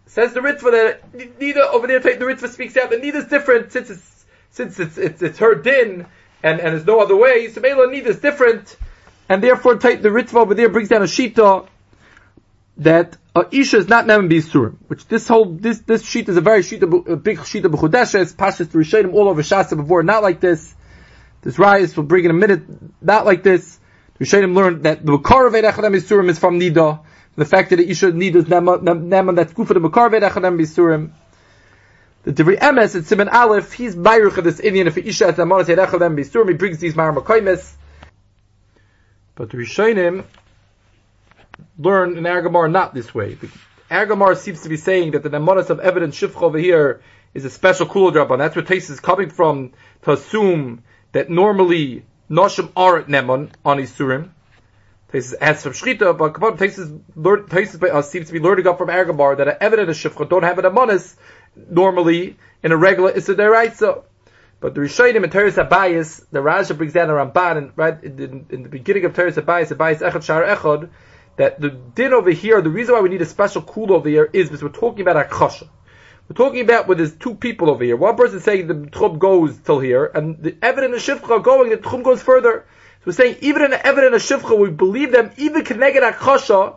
Says 0.08 0.34
the 0.34 0.40
Ritva 0.40 0.72
that 0.72 1.12
nida 1.12 1.72
over 1.72 1.86
there, 1.86 2.00
the 2.00 2.10
Ritva 2.10 2.48
speaks 2.48 2.76
out 2.78 2.90
that 2.90 3.02
nida 3.02 3.16
is 3.16 3.26
different 3.26 3.72
since 3.72 3.90
it's 3.92 4.26
since 4.52 4.80
it's 4.80 4.98
it's, 4.98 5.22
it's 5.22 5.38
her 5.38 5.56
din 5.56 6.08
and 6.42 6.60
and 6.60 6.74
there's 6.74 6.86
no 6.86 7.00
other 7.00 7.16
way. 7.16 7.50
So 7.50 7.62
Mela 7.62 7.88
nida 7.88 8.08
is 8.08 8.20
different, 8.20 8.76
and 9.28 9.44
therefore 9.44 9.76
the 9.76 10.10
Ritva 10.10 10.36
over 10.36 10.56
there 10.56 10.70
brings 10.70 10.90
down 10.90 11.04
a 11.04 11.06
shita 11.06 11.68
that 12.78 13.18
uh, 13.36 13.44
Isha 13.52 13.78
is 13.78 13.88
not 13.88 14.06
Neman 14.06 14.30
Bisurim, 14.30 14.76
which 14.88 15.08
this 15.08 15.28
whole, 15.28 15.46
this, 15.46 15.80
this 15.80 16.04
sheet 16.04 16.30
is 16.30 16.38
a 16.38 16.42
very 16.42 16.64
sheet, 16.64 16.82
a 16.82 16.88
big 16.88 17.46
sheet 17.46 17.64
of 17.66 17.72
B'chudeshes, 17.72 18.34
Pashas 18.34 18.72
to 18.72 18.78
Rishonim 18.78 19.14
all 19.14 19.30
over 19.30 19.44
Shasta 19.44 19.76
before, 19.76 20.02
not 20.04 20.24
like 20.24 20.40
this. 20.40 20.74
This 21.42 21.58
Rayas 21.58 21.96
will 21.96 22.04
bring 22.04 22.26
in 22.26 22.32
a 22.32 22.34
minute, 22.34 22.64
not 23.02 23.26
like 23.26 23.44
this. 23.44 23.80
Rishonim 24.20 24.56
learned 24.56 24.84
that 24.84 25.06
the 25.06 25.12
Makar 25.12 25.50
Echadem 25.50 25.96
Bisurim 25.96 26.30
is 26.30 26.40
from 26.40 26.60
Nida, 26.60 27.02
the 27.36 27.46
fact 27.46 27.70
that 27.70 27.80
Isha 27.80 28.12
Nida 28.12 28.38
is 28.38 28.46
Neman, 28.46 29.36
that's 29.36 29.54
good 29.54 29.68
for 29.68 29.76
the 29.76 29.80
Makar 29.80 30.10
Echadem 30.10 30.60
Bisurim. 30.60 31.12
The 32.24 32.34
Divrei 32.34 32.60
Emes, 32.60 32.96
it's 32.96 33.08
Simon 33.08 33.30
Aleph, 33.30 33.72
he's 33.72 33.96
Bayrich 33.96 34.38
of 34.38 34.44
this 34.44 34.60
Indian, 34.60 34.88
if 34.88 34.98
Isha 34.98 35.28
at 35.28 35.36
Amonis 35.38 35.66
Yerechel 35.66 36.00
Bisurim, 36.18 36.50
he 36.50 36.56
brings 36.56 36.80
these 36.80 36.96
Mar 36.96 37.14
Makoimis. 37.14 37.74
But 39.36 39.52
the 39.52 39.58
Rishonim 39.58 40.26
learn 41.80 42.18
in 42.18 42.26
Argamar 42.26 42.70
not 42.70 42.94
this 42.94 43.16
way. 43.16 43.34
The 43.34 43.50
Argamar 43.90 44.38
seems 44.38 44.62
to 44.62 44.70
be 44.70 44.78
saying 44.78 45.12
that 45.12 45.24
the 45.24 45.30
Amonis 45.30 45.70
of 45.70 45.80
evidence 45.80 46.20
Shifcha 46.20 46.42
over 46.44 46.60
here 46.60 47.02
is 47.34 47.46
a 47.46 47.50
special 47.50 47.88
kula 47.88 48.14
drop 48.14 48.30
on. 48.30 48.40
That's 48.40 48.56
where 48.56 48.66
Tais 48.66 48.90
is 48.90 49.00
coming 49.00 49.30
from 49.30 49.72
to 50.04 50.12
assume 50.12 50.84
that 51.14 51.30
normally 51.30 52.06
Noshim 52.30 52.72
are 52.76 52.98
at 52.98 53.08
Nemon 53.08 53.50
on 53.66 53.78
Isurim. 53.78 54.30
Tais 55.12 55.34
has 55.42 55.64
from 55.64 55.74
Shchita, 55.74 56.16
but 56.16 56.58
Tais 56.60 57.84
uh, 57.84 58.02
seems 58.04 58.28
to 58.28 58.34
be 58.34 58.40
learning 58.40 58.68
up 58.68 58.78
from 58.78 58.90
Argamar 58.90 59.38
that 59.38 59.48
an 59.48 59.56
evident 59.60 59.90
Shifcha 59.90 60.30
don't 60.30 60.44
have 60.44 60.60
an 60.60 60.66
Amonis 60.66 61.16
normally 61.56 62.38
in 62.62 62.72
a 62.72 62.78
regular 62.78 63.12
Issa 63.12 63.36
Deraisa. 63.36 64.04
But 64.60 64.76
the 64.76 64.82
Rishonim 64.82 65.24
in 65.24 65.30
Toras 65.30 65.56
HaBayis, 65.56 66.26
the 66.32 66.40
Rashba 66.40 66.78
brings 66.78 66.92
down 66.92 67.10
a 67.10 67.14
Ramban, 67.14 67.58
and 67.58 67.72
right 67.78 68.04
in, 68.04 68.46
in, 68.50 68.64
the 68.64 68.70
beginning 68.70 69.06
of 69.06 69.14
Toras 69.14 69.42
HaBayis, 69.42 69.76
Abayis 69.76 70.00
Echad 70.00 70.24
Shar 70.24 70.44
Echad, 70.44 70.90
that 71.40 71.62
the 71.62 71.70
din 71.70 72.12
over 72.12 72.32
here, 72.32 72.62
the 72.62 72.70
reason 72.70 72.96
why 72.96 73.02
we 73.02 73.08
need 73.08 73.22
a 73.22 73.26
special 73.26 73.62
cool 73.62 73.94
over 73.94 74.10
here 74.10 74.30
is 74.32 74.50
because 74.50 74.62
we're 74.62 74.70
talking 74.70 75.02
about 75.02 75.16
Akasha. 75.16 75.70
We're 76.28 76.36
talking 76.36 76.60
about 76.60 76.88
where 76.88 76.98
there's 76.98 77.16
two 77.16 77.34
people 77.34 77.70
over 77.70 77.84
here. 77.84 77.96
One 77.96 78.18
person 78.18 78.42
saying 78.42 78.68
the 78.68 78.74
Tchum 78.74 79.18
goes 79.18 79.58
till 79.58 79.80
here, 79.80 80.06
and 80.06 80.38
the 80.44 80.58
evidence 80.62 81.08
of 81.08 81.22
Shifcha 81.22 81.42
going, 81.42 81.70
the 81.70 81.78
Tchum 81.78 82.04
goes 82.04 82.22
further. 82.22 82.66
So 83.00 83.04
we're 83.06 83.14
saying 83.14 83.38
even 83.40 83.62
in 83.64 83.72
the 83.72 83.88
evidence 83.88 84.30
of 84.30 84.42
Shifcha, 84.42 84.60
we 84.60 84.70
believe 84.70 85.14
them, 85.14 85.32
even 85.38 85.64
connected 85.64 86.04
Akasha, 86.04 86.76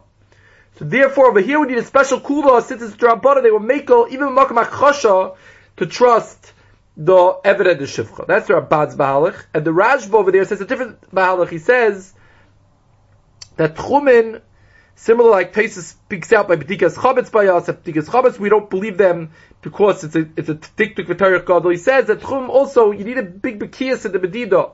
so 0.78 0.84
therefore, 0.86 1.26
over 1.26 1.40
here 1.40 1.60
we 1.60 1.66
need 1.66 1.78
a 1.78 1.84
special 1.84 2.20
kula 2.20 2.62
since 2.62 2.82
it's 2.82 2.96
Drabbana, 2.96 3.42
they 3.42 3.50
will 3.50 3.58
make 3.58 3.90
even 3.90 4.28
Makam 4.28 4.64
Achasha 4.64 5.36
to 5.76 5.86
trust 5.86 6.52
the 6.96 7.38
evident 7.44 7.78
the 7.78 7.84
Shivcha. 7.84 8.26
That's 8.26 8.48
Rabbad's 8.48 8.96
Bahalach. 8.96 9.44
And 9.52 9.64
the 9.64 9.70
Rashba 9.72 10.14
over 10.14 10.32
there 10.32 10.44
says 10.44 10.60
a 10.60 10.66
different 10.66 11.00
Bahalach. 11.10 11.50
He 11.50 11.58
says 11.58 12.14
that 13.56 13.76
Tchumen, 13.76 14.40
similar 14.94 15.30
like 15.30 15.52
Taisus 15.52 15.82
speaks 15.82 16.32
out 16.32 16.48
by 16.48 16.56
B'dikas 16.56 16.96
Chabetz 16.96 17.30
by 17.30 17.46
us, 17.46 17.66
B'dikas 17.66 18.08
Chabetz, 18.08 18.38
we 18.38 18.48
don't 18.48 18.70
believe 18.70 18.98
them 18.98 19.30
because 19.62 20.04
it's 20.04 20.16
a, 20.16 20.28
it's 20.36 20.48
a 20.48 20.54
diktuk 20.54 21.06
v'tarich 21.06 21.44
God. 21.44 21.64
He 21.70 21.76
says 21.76 22.06
that 22.06 22.20
Tchum 22.20 22.48
also, 22.48 22.90
you 22.90 23.04
need 23.04 23.18
a 23.18 23.22
big 23.22 23.60
Bekiyas 23.60 24.04
in 24.04 24.12
the 24.12 24.18
Medida. 24.18 24.70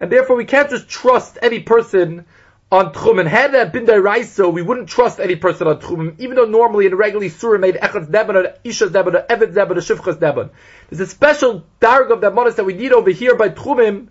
And 0.00 0.10
therefore 0.10 0.36
we 0.36 0.44
can't 0.44 0.68
just 0.68 0.88
trust 0.88 1.38
any 1.40 1.60
person 1.60 2.26
on 2.72 2.92
Tchum. 2.94 3.26
had 3.26 3.52
that 3.52 3.72
been 3.72 3.84
Raiso, 3.84 4.50
we 4.50 4.62
wouldn't 4.62 4.88
trust 4.88 5.20
any 5.20 5.36
person 5.36 5.68
on 5.68 5.78
Tchum, 5.78 6.18
even 6.18 6.36
though 6.36 6.46
normally 6.46 6.86
in 6.86 6.94
a 6.94 6.96
regular 6.96 7.28
Surah 7.28 7.58
made 7.58 7.74
Echad's 7.74 8.08
Debon, 8.08 8.34
or 8.34 8.54
Isha's 8.64 8.96
Evid's 8.96 9.54
Debon, 9.54 9.76
or 9.76 9.94
Shivcha's. 9.94 10.50
There's 10.88 11.00
a 11.00 11.06
special 11.06 11.64
darg 11.80 12.10
of 12.10 12.22
that 12.22 12.34
modest 12.34 12.56
that 12.56 12.64
we 12.64 12.72
need 12.72 12.92
over 12.92 13.10
here 13.10 13.36
by 13.36 13.50
Tchumim, 13.50 14.08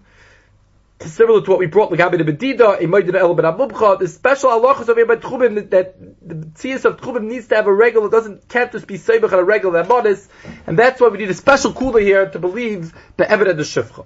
similar 1.08 1.42
to 1.42 1.50
what 1.50 1.60
we 1.60 1.66
brought 1.66 1.92
Lagabi 1.92 2.18
the 2.18 2.32
Bedida, 2.32 2.82
a 2.82 2.88
Maidin 2.88 3.16
El 3.16 3.34
Ben 3.34 3.46
Abubcha, 3.46 4.00
the 4.00 4.08
special 4.08 4.50
halachas 4.50 4.90
over 4.90 4.96
here 4.96 5.06
by 5.06 5.16
Tchumim 5.16 5.70
that, 5.72 5.96
the 6.22 6.36
Tzias 6.36 6.86
of 6.86 6.98
Tchumim 6.98 7.24
needs 7.24 7.48
to 7.48 7.56
have 7.56 7.68
a 7.68 7.74
regular, 7.74 8.10
doesn't, 8.10 8.48
can't 8.48 8.72
just 8.72 8.88
be 8.88 8.98
Seibach 8.98 9.32
a 9.32 9.44
regular, 9.44 9.84
modest, 9.84 10.30
and 10.68 10.78
that's 10.78 11.02
why 11.02 11.10
we 11.10 11.18
need 11.18 11.30
a 11.30 11.34
special 11.34 11.74
cooler 11.74 12.00
here 12.00 12.30
to 12.30 12.40
believe 12.40 12.94
the 13.18 13.26
Evid 13.26 13.56
the 13.58 13.64
Shivcha. 13.64 14.06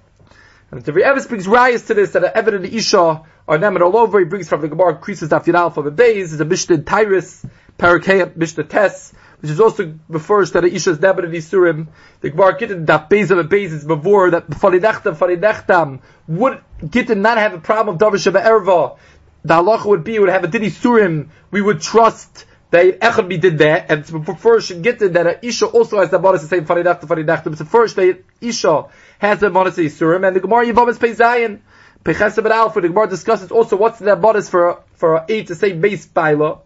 And 0.70 0.82
the 0.82 0.92
Evis 0.92 1.28
brings 1.28 1.46
rayas 1.46 1.86
to 1.86 1.94
this 1.94 2.12
that 2.12 2.34
Evid 2.34 2.56
and 2.56 2.64
the 2.64 2.76
Isha 2.76 3.22
are 3.46 3.58
named 3.58 3.82
all 3.82 3.96
over. 3.96 4.18
He 4.18 4.24
brings 4.24 4.48
from 4.48 4.62
the 4.62 4.68
Gemara 4.68 4.96
creases 4.96 5.28
Daf 5.28 5.44
Yidal 5.44 5.72
from 5.72 5.84
the 5.84 5.90
days. 5.92 6.32
Is 6.32 6.40
a 6.40 6.44
Mishnah 6.44 6.78
Tyrus, 6.78 7.46
Parakeh, 7.78 8.36
Mishnah 8.36 8.64
Tess, 8.64 9.12
which 9.40 9.50
is 9.50 9.60
also 9.60 9.94
refers 10.08 10.52
that 10.52 10.62
the 10.62 10.68
Isha's 10.68 10.98
Neber 10.98 11.24
and 11.24 11.34
Isurim. 11.34 11.88
The 12.20 12.30
Gemara 12.30 12.58
Gittin 12.58 12.86
Daf 12.86 13.08
Beis 13.10 13.30
of 13.30 13.38
a 13.38 13.44
Beis 13.44 13.72
is 13.72 13.84
before 13.84 14.30
that 14.30 14.48
Faridechtam 14.48 15.16
Faridechtam 15.16 16.00
would 16.26 16.60
Gittin 16.88 17.20
not 17.22 17.38
have 17.38 17.54
a 17.54 17.58
problem 17.58 17.96
of 17.96 18.00
Davar 18.00 18.14
Sheva 18.14 18.44
Erva. 18.44 18.98
The 19.44 19.54
halacha 19.54 19.86
would 19.86 20.04
be 20.04 20.18
would 20.18 20.28
have 20.28 20.44
a 20.44 20.48
Didi 20.48 20.70
Surim. 20.70 21.28
We 21.50 21.60
would 21.60 21.80
trust 21.80 22.46
that 22.70 23.00
Echad 23.00 23.28
be 23.28 23.36
did 23.36 23.58
that, 23.58 23.90
and 23.90 24.38
first 24.38 24.68
should 24.68 24.82
get 24.82 24.98
that 24.98 25.26
a 25.26 25.46
Isha 25.46 25.66
also 25.66 25.98
has 25.98 26.10
the 26.10 26.38
same 26.48 26.64
Faridechtam 26.64 27.04
Faridechtam. 27.04 27.48
It's 27.48 27.58
the 27.58 27.64
first 27.64 27.96
that 27.96 28.24
Isha 28.40 28.86
has 29.18 29.40
the 29.40 29.50
bonus 29.50 29.76
Isurim, 29.76 30.26
and 30.26 30.34
the 30.34 30.40
Gemara 30.40 30.66
Yivam 30.66 30.88
is 30.88 30.98
Pei 30.98 31.12
Zayin. 31.12 31.60
Pechesem 32.04 32.48
Alpha, 32.48 32.80
the 32.80 32.88
Gemara 32.88 33.08
discusses 33.08 33.50
also 33.50 33.76
what's 33.76 33.98
the 33.98 34.14
bonus 34.14 34.48
for 34.48 34.82
for 34.94 35.24
a 35.28 35.42
to 35.42 35.54
say 35.54 35.72
Meis 35.72 36.06
Baila, 36.06 36.60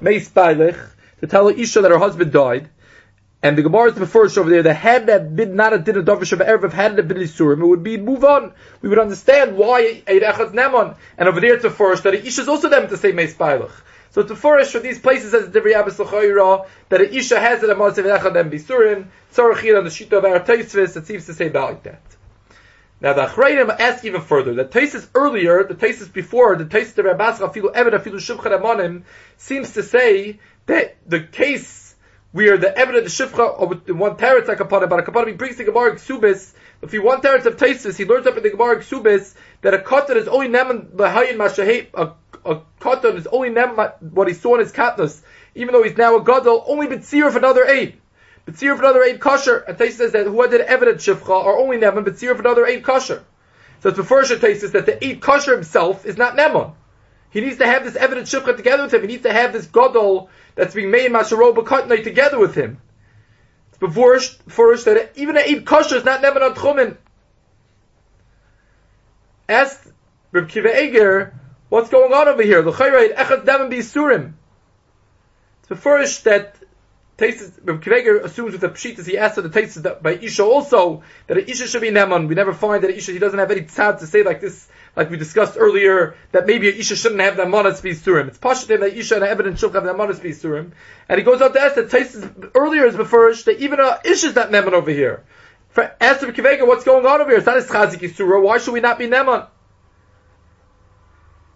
Meis 0.00 0.28
Bailich, 0.28 0.78
to 1.24 1.30
tell 1.30 1.48
Isha 1.48 1.80
that 1.80 1.90
her 1.90 1.98
husband 1.98 2.32
died. 2.32 2.68
And 3.42 3.56
the 3.58 3.62
Gemara 3.62 3.90
is 3.90 3.94
the 3.94 4.06
first 4.06 4.36
over 4.36 4.48
there. 4.50 4.62
The 4.62 4.74
had 4.74 5.06
that 5.06 5.34
been 5.34 5.56
not 5.56 5.72
a 5.72 5.78
din 5.78 5.96
of 5.96 6.06
Erev, 6.06 6.72
had 6.72 6.98
it 6.98 7.08
been 7.08 7.18
Isurim, 7.18 7.60
it 7.60 7.66
would 7.66 7.82
be 7.82 7.96
move 7.96 8.24
on. 8.24 8.52
We 8.82 8.88
would 8.90 8.98
understand 8.98 9.56
why 9.56 10.02
Eid 10.06 10.22
Echad's 10.22 10.52
Nemon. 10.52 10.96
And 11.16 11.28
over 11.28 11.40
there 11.40 11.54
it's 11.54 11.62
the 11.62 11.70
first 11.70 12.04
that 12.04 12.14
Isha 12.14 12.42
is 12.42 12.48
also 12.48 12.68
them 12.68 12.88
to 12.88 12.96
say 12.96 13.12
Meis 13.12 13.34
Bailach. 13.34 13.72
So 14.10 14.20
it's 14.20 14.28
the 14.28 14.36
first 14.36 14.72
for 14.72 14.80
these 14.80 14.98
places 14.98 15.34
as 15.34 15.50
the 15.50 15.60
Abbas 15.60 15.98
L'choira, 15.98 16.66
that 16.90 17.00
Isha 17.00 17.40
has 17.40 17.62
it 17.62 17.70
a 17.70 17.74
Masev 17.74 18.04
Echad 18.04 18.38
and 18.38 18.52
Bisurim, 18.52 19.06
Tzorachir 19.34 19.76
on 19.78 19.84
the 19.84 19.90
Shita 19.90 20.12
of 20.12 20.44
Taisvis, 20.46 20.96
it 20.96 21.06
seems 21.06 21.26
to 21.26 21.34
say 21.34 21.48
about 21.48 21.70
like 21.70 21.82
that. 21.84 22.02
Now 23.00 23.12
the 23.12 23.26
Achrayim 23.26 23.68
ask 23.78 24.04
even 24.04 24.22
further. 24.22 24.54
The 24.54 24.64
Taisis 24.64 25.06
earlier, 25.14 25.64
the 25.64 25.74
Taisis 25.74 26.10
before, 26.10 26.56
the 26.56 26.64
Taisis 26.64 26.96
of 26.96 27.04
Rabbas 27.04 27.40
Afilu 27.40 27.74
Eved 27.74 27.92
Afilu 27.92 28.18
Amanim, 28.18 29.02
seems 29.36 29.72
to 29.72 29.82
say 29.82 30.38
that 30.66 30.96
the 31.06 31.20
case 31.20 31.94
where 32.32 32.56
the 32.58 32.66
Eved 32.66 32.98
of 32.98 33.04
the 33.04 33.10
Shivcha, 33.10 33.60
or 33.60 33.94
one 33.94 34.16
teretz 34.16 34.48
upon 34.48 34.82
it, 34.82 34.88
but 34.88 34.98
a 34.98 35.02
kapanim, 35.02 35.28
he 35.28 35.32
brings 35.34 35.56
the 35.56 35.64
Gemara 35.64 35.94
Ksubis, 35.94 36.52
if 36.82 36.90
he 36.90 36.98
one 36.98 37.20
teretz 37.20 37.46
of 37.46 37.56
Taisis, 37.56 37.96
he 37.96 38.04
learns 38.04 38.26
up 38.26 38.36
in 38.36 38.42
the 38.42 38.50
Gemara 38.50 38.80
Ksubis, 38.80 39.34
that 39.62 39.72
a 39.72 39.78
katan 39.78 40.16
is 40.16 40.26
only 40.26 40.48
neman 40.48 40.88
b'hayin 40.90 41.36
mashahei, 41.36 41.86
a, 41.94 42.12
a 42.44 42.60
katan 42.80 43.16
is 43.16 43.26
only 43.28 43.50
neman 43.50 44.02
what 44.12 44.26
he 44.26 44.34
saw 44.34 44.54
in 44.54 44.60
his 44.60 44.72
katnus, 44.72 45.22
even 45.54 45.72
though 45.72 45.82
he's 45.82 45.96
now 45.96 46.16
a 46.16 46.24
gadol, 46.24 46.64
only 46.66 46.88
b'tzir 46.88 47.28
of 47.28 47.36
another 47.36 47.64
eight. 47.66 48.00
Betzir 48.46 48.72
of 48.72 48.80
another 48.80 49.02
eight 49.02 49.20
kosher. 49.20 49.56
And 49.56 49.78
Tais 49.78 49.96
says 49.96 50.12
that 50.12 50.26
who 50.26 50.48
did 50.48 50.60
evidence 50.60 51.06
shifcha 51.06 51.30
are 51.30 51.58
only 51.58 51.78
neman, 51.78 52.04
Betzir 52.04 52.30
of 52.30 52.40
another 52.40 52.66
eight 52.66 52.84
kosher. 52.84 53.24
So 53.80 53.88
it's 53.88 53.96
before 53.96 54.22
Tais 54.22 54.60
says 54.60 54.72
that 54.72 54.86
the 54.86 55.02
eight 55.04 55.22
kosher 55.22 55.52
himself 55.52 56.04
is 56.04 56.16
not 56.16 56.36
neman. 56.36 56.74
He 57.34 57.40
needs 57.40 57.58
to 57.58 57.66
have 57.66 57.82
this 57.82 57.96
evidence 57.96 58.32
shifcha 58.32 58.56
together 58.56 58.84
with 58.84 58.94
him. 58.94 59.00
He 59.00 59.08
needs 59.08 59.24
to 59.24 59.32
have 59.32 59.52
this 59.52 59.66
gadol 59.66 60.30
that's 60.54 60.72
being 60.72 60.92
made 60.92 61.06
in 61.06 61.12
Masharoba 61.12 61.66
Katnai 61.66 62.04
together 62.04 62.38
with 62.38 62.54
him. 62.54 62.80
It's 63.70 63.78
before 63.78 64.20
first 64.20 64.84
that 64.84 65.10
even 65.16 65.36
an 65.36 65.42
eight 65.44 65.66
kosher 65.66 65.96
is 65.96 66.04
not 66.04 66.22
neman 66.22 66.42
on 66.42 66.54
tchumen. 66.54 66.96
Ask 69.48 69.84
Reb 70.30 70.46
Akiva 70.46 70.76
Eiger, 70.76 71.34
what's 71.70 71.90
going 71.90 72.12
on 72.12 72.28
over 72.28 72.42
here? 72.44 72.62
The 72.62 72.70
chayrayit 72.70 73.16
echad 73.16 73.44
neman 73.44 73.68
bisurim. 73.68 74.34
It's 75.68 75.80
first 75.80 76.22
that 76.24 76.54
Taisis, 77.18 77.60
Kveger 77.60 78.22
assumes 78.22 78.52
with 78.52 78.60
the 78.60 78.68
pshitas 78.68 79.06
he 79.06 79.18
asked 79.18 79.34
for 79.34 79.42
the 79.42 79.48
that 79.82 80.04
by 80.04 80.12
Isha 80.12 80.44
also 80.44 81.02
that 81.26 81.38
an 81.38 81.44
Isha 81.48 81.66
should 81.66 81.80
be 81.80 81.90
Neman. 81.90 82.28
We 82.28 82.34
never 82.34 82.52
find 82.52 82.82
that 82.84 82.90
Isha 82.90 83.12
he 83.12 83.18
doesn't 83.18 83.38
have 83.38 83.50
any 83.50 83.62
tzad 83.62 84.00
to 84.00 84.06
say 84.06 84.22
like 84.24 84.40
this, 84.40 84.68
like 84.96 85.10
we 85.10 85.16
discussed 85.16 85.56
earlier, 85.58 86.16
that 86.32 86.46
maybe 86.46 86.68
an 86.68 86.76
Isha 86.76 86.96
shouldn't 86.96 87.20
have 87.20 87.36
that 87.36 87.50
manas 87.50 87.80
be 87.80 87.92
surim. 87.92 88.28
It's 88.28 88.38
pashtim 88.38 88.80
that 88.80 88.96
Isha 88.96 89.16
and 89.16 89.24
evidence 89.24 89.60
should 89.60 89.74
have 89.74 89.84
that 89.84 89.96
manas 89.96 90.20
be 90.20 90.30
surim. 90.30 90.72
And 91.08 91.18
he 91.18 91.24
goes 91.24 91.42
on 91.42 91.52
to 91.52 91.60
ask 91.60 91.74
that 91.74 91.90
Taisis 91.90 92.50
earlier 92.54 92.86
is 92.86 92.94
befurish 92.94 93.44
that 93.44 93.60
even 93.60 93.80
a 93.80 94.00
Isha 94.04 94.28
is 94.28 94.34
not 94.34 94.50
Neman 94.50 94.72
over 94.72 94.90
here. 94.90 95.24
For 95.70 95.92
ask 96.00 96.20
the 96.20 96.26
Kveger 96.26 96.66
what's 96.66 96.84
going 96.84 97.04
on 97.04 97.20
over 97.20 97.30
here. 97.30 97.38
It's 97.38 97.46
not 97.46 97.58
a 97.58 97.62
chazik 97.62 98.14
surah. 98.14 98.40
Why 98.40 98.58
should 98.58 98.74
we 98.74 98.80
not 98.80 98.98
be 98.98 99.08
Neman? 99.08 99.48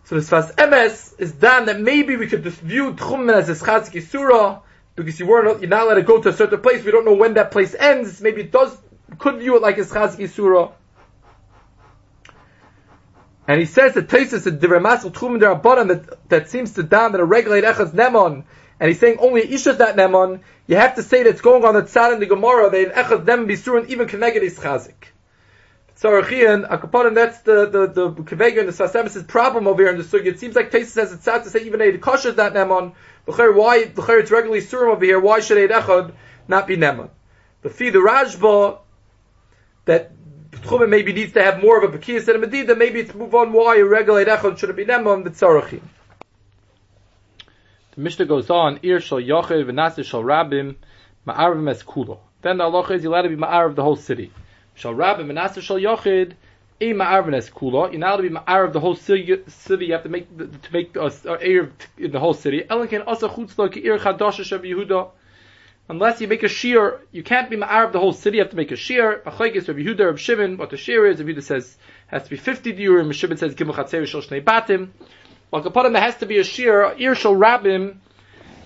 So 0.04 0.14
this 0.14 0.28
fast 0.28 0.56
MS 0.58 1.14
is 1.18 1.32
done 1.32 1.66
that 1.66 1.80
maybe 1.80 2.16
we 2.16 2.26
could 2.26 2.42
just 2.42 2.60
view 2.60 2.94
Tchumen 2.94 3.32
as 3.34 3.48
a 3.48 3.64
chazik 3.64 4.02
surah 4.02 4.62
because 4.96 5.20
you 5.20 5.26
weren't 5.26 5.60
you're 5.60 5.70
not 5.70 5.82
allowed 5.82 5.94
to 5.94 6.02
go 6.02 6.20
to 6.20 6.30
a 6.30 6.32
certain 6.32 6.60
place. 6.60 6.84
We 6.84 6.90
don't 6.90 7.04
know 7.04 7.14
when 7.14 7.34
that 7.34 7.52
place 7.52 7.74
ends. 7.78 8.20
Maybe 8.20 8.40
it 8.40 8.50
does 8.50 8.76
could 9.16 9.38
view 9.38 9.56
it 9.56 9.62
like 9.62 9.78
a 9.78 9.82
chazki 9.82 10.28
surah. 10.28 10.72
And 13.48 13.58
he 13.58 13.66
says 13.66 13.94
that 13.94 14.08
Taisus 14.08 14.46
and 14.46 14.60
Diramasel 14.60 15.10
Tchum 15.10 15.40
Derabanan 15.40 15.88
that 15.88 16.28
that 16.28 16.50
seems 16.50 16.74
to 16.74 16.82
down 16.82 17.12
that 17.12 17.20
a 17.20 17.24
regulate 17.24 17.64
echas 17.64 17.92
nemon, 17.92 18.44
and 18.78 18.88
he's 18.88 19.00
saying 19.00 19.16
only 19.18 19.42
Isha's 19.42 19.78
that 19.78 19.96
nemon. 19.96 20.40
You 20.66 20.76
have 20.76 20.96
to 20.96 21.02
say 21.02 21.22
that 21.22 21.30
it's 21.30 21.40
going 21.40 21.64
on 21.64 21.74
the 21.74 21.82
tzad 21.82 22.12
in 22.12 22.20
the 22.20 22.26
Gemara 22.26 22.68
that 22.70 22.78
in 22.78 22.90
echas 22.90 23.24
nem 23.24 23.48
bisurin 23.48 23.88
even 23.88 24.06
connected 24.06 24.42
is 24.42 24.58
chazik. 24.58 25.12
Sarachian, 25.98 26.68
Akapadan, 26.68 27.14
that's 27.16 27.40
the, 27.40 27.66
the, 27.66 27.86
the 27.88 28.04
and 28.06 28.68
the 28.68 28.72
Sasemis' 28.72 29.26
problem 29.26 29.66
over 29.66 29.82
here 29.82 29.90
in 29.90 29.98
the 29.98 30.04
Sugi. 30.04 30.26
It 30.26 30.38
seems 30.38 30.54
like 30.54 30.70
Taisus 30.70 30.90
says 30.90 31.12
it's 31.12 31.24
sad 31.24 31.42
to 31.42 31.50
say 31.50 31.64
even 31.64 31.80
a 31.80 31.98
kosher 31.98 32.30
that 32.30 32.52
nemon, 32.52 32.92
but 33.26 33.54
why 33.56 33.84
the 33.84 34.02
it's 34.12 34.30
regularly 34.30 34.62
surim 34.62 34.92
over 34.92 35.04
here? 35.04 35.18
Why 35.18 35.40
should 35.40 35.58
Eid 35.58 35.70
Echad 35.70 36.12
not 36.46 36.66
be 36.66 36.76
Nemon? 36.76 37.10
The 37.62 37.68
fee 37.68 37.90
the 37.90 37.98
Rashba 37.98 38.78
that 39.86 40.12
Tchumim 40.62 40.88
maybe 40.88 41.12
needs 41.12 41.32
to 41.32 41.42
have 41.42 41.62
more 41.62 41.82
of 41.82 41.94
a 41.94 41.98
Bekiyas 41.98 42.26
than 42.26 42.36
a 42.36 42.38
Medida, 42.38 42.74
maybe 42.74 43.00
it's 43.00 43.14
move 43.14 43.34
on 43.34 43.52
why 43.52 43.78
a 43.78 43.84
regular 43.84 44.20
Eid 44.20 44.28
Echad 44.28 44.58
should 44.58 44.74
be 44.76 44.84
Neman 44.84 45.24
B'tzarachim. 45.24 45.80
The 47.94 48.00
Mishnah 48.00 48.26
goes 48.26 48.50
on, 48.50 48.80
Ir 48.82 49.00
shal 49.00 49.18
Yochel 49.18 49.64
v'nasir 49.64 50.04
shal 50.04 50.22
Rabim 50.22 50.76
ma'arvim 51.26 51.70
es 51.70 51.82
kulo. 51.82 52.18
then 52.42 52.58
the 52.58 52.64
halacha 52.64 52.92
is 52.92 53.02
you're 53.02 53.12
allowed 53.12 53.22
to 53.22 53.28
be 53.28 53.36
ma'ar 53.36 53.66
of 53.66 53.76
the 53.76 53.82
whole 53.82 53.96
city. 53.96 54.32
Shall 54.74 54.94
Rabbi 54.94 55.24
Manasseh 55.24 55.60
shall 55.60 55.76
yochid 55.76 56.34
a 56.80 56.92
ma'arvanes 56.92 57.50
kula. 57.50 57.90
You're 57.90 57.98
not 57.98 58.10
allowed 58.10 58.16
to 58.18 58.22
be 58.22 58.30
ma'ar 58.30 58.64
of 58.64 58.72
the 58.72 58.80
whole 58.80 58.94
city. 58.94 59.22
You 59.22 59.92
have 59.92 60.04
to 60.04 60.08
make 60.08 60.38
to 60.38 60.72
make 60.72 60.94
a 60.96 61.02
uh, 61.02 61.66
in 61.98 62.12
the 62.12 62.20
whole 62.20 62.34
city. 62.34 62.62
Elinkin 62.62 63.02
asa 63.06 63.28
chutzla 63.28 63.72
ki 63.72 63.80
ir 63.80 63.98
chadasha 63.98 64.44
shav 64.44 64.62
Yehuda. 64.62 65.10
Unless 65.88 66.20
you 66.20 66.28
make 66.28 66.42
a 66.42 66.48
shear, 66.48 67.00
you 67.12 67.22
can't 67.22 67.48
be 67.48 67.56
ma'ar 67.56 67.86
of 67.86 67.92
the 67.92 67.98
whole 67.98 68.12
city. 68.12 68.36
You 68.36 68.42
have 68.42 68.50
to 68.50 68.56
make 68.56 68.72
a 68.72 68.76
shear. 68.76 69.22
Achleikis 69.24 69.68
Rav 69.68 69.76
Yehuda 69.76 70.06
Rav 70.06 70.20
Shimon. 70.20 70.56
What 70.58 70.70
the 70.70 70.76
shear 70.76 71.06
is, 71.06 71.18
Rav 71.20 71.28
Yehuda 71.28 71.42
says 71.42 71.76
has 72.08 72.24
to 72.24 72.30
be 72.30 72.36
fifty 72.36 72.72
diurim. 72.72 73.12
Shimon 73.12 73.38
says 73.38 73.54
gimel 73.54 73.74
chatzer 73.74 74.06
shel 74.06 74.20
shnei 74.20 74.44
batim. 74.44 74.90
Well, 75.50 75.62
kapadim 75.62 75.92
there 75.92 76.02
has 76.02 76.16
to 76.16 76.26
be 76.26 76.38
a 76.38 76.44
shear. 76.44 76.94
Ir 76.98 77.14
shel 77.14 77.34
rabim. 77.34 77.96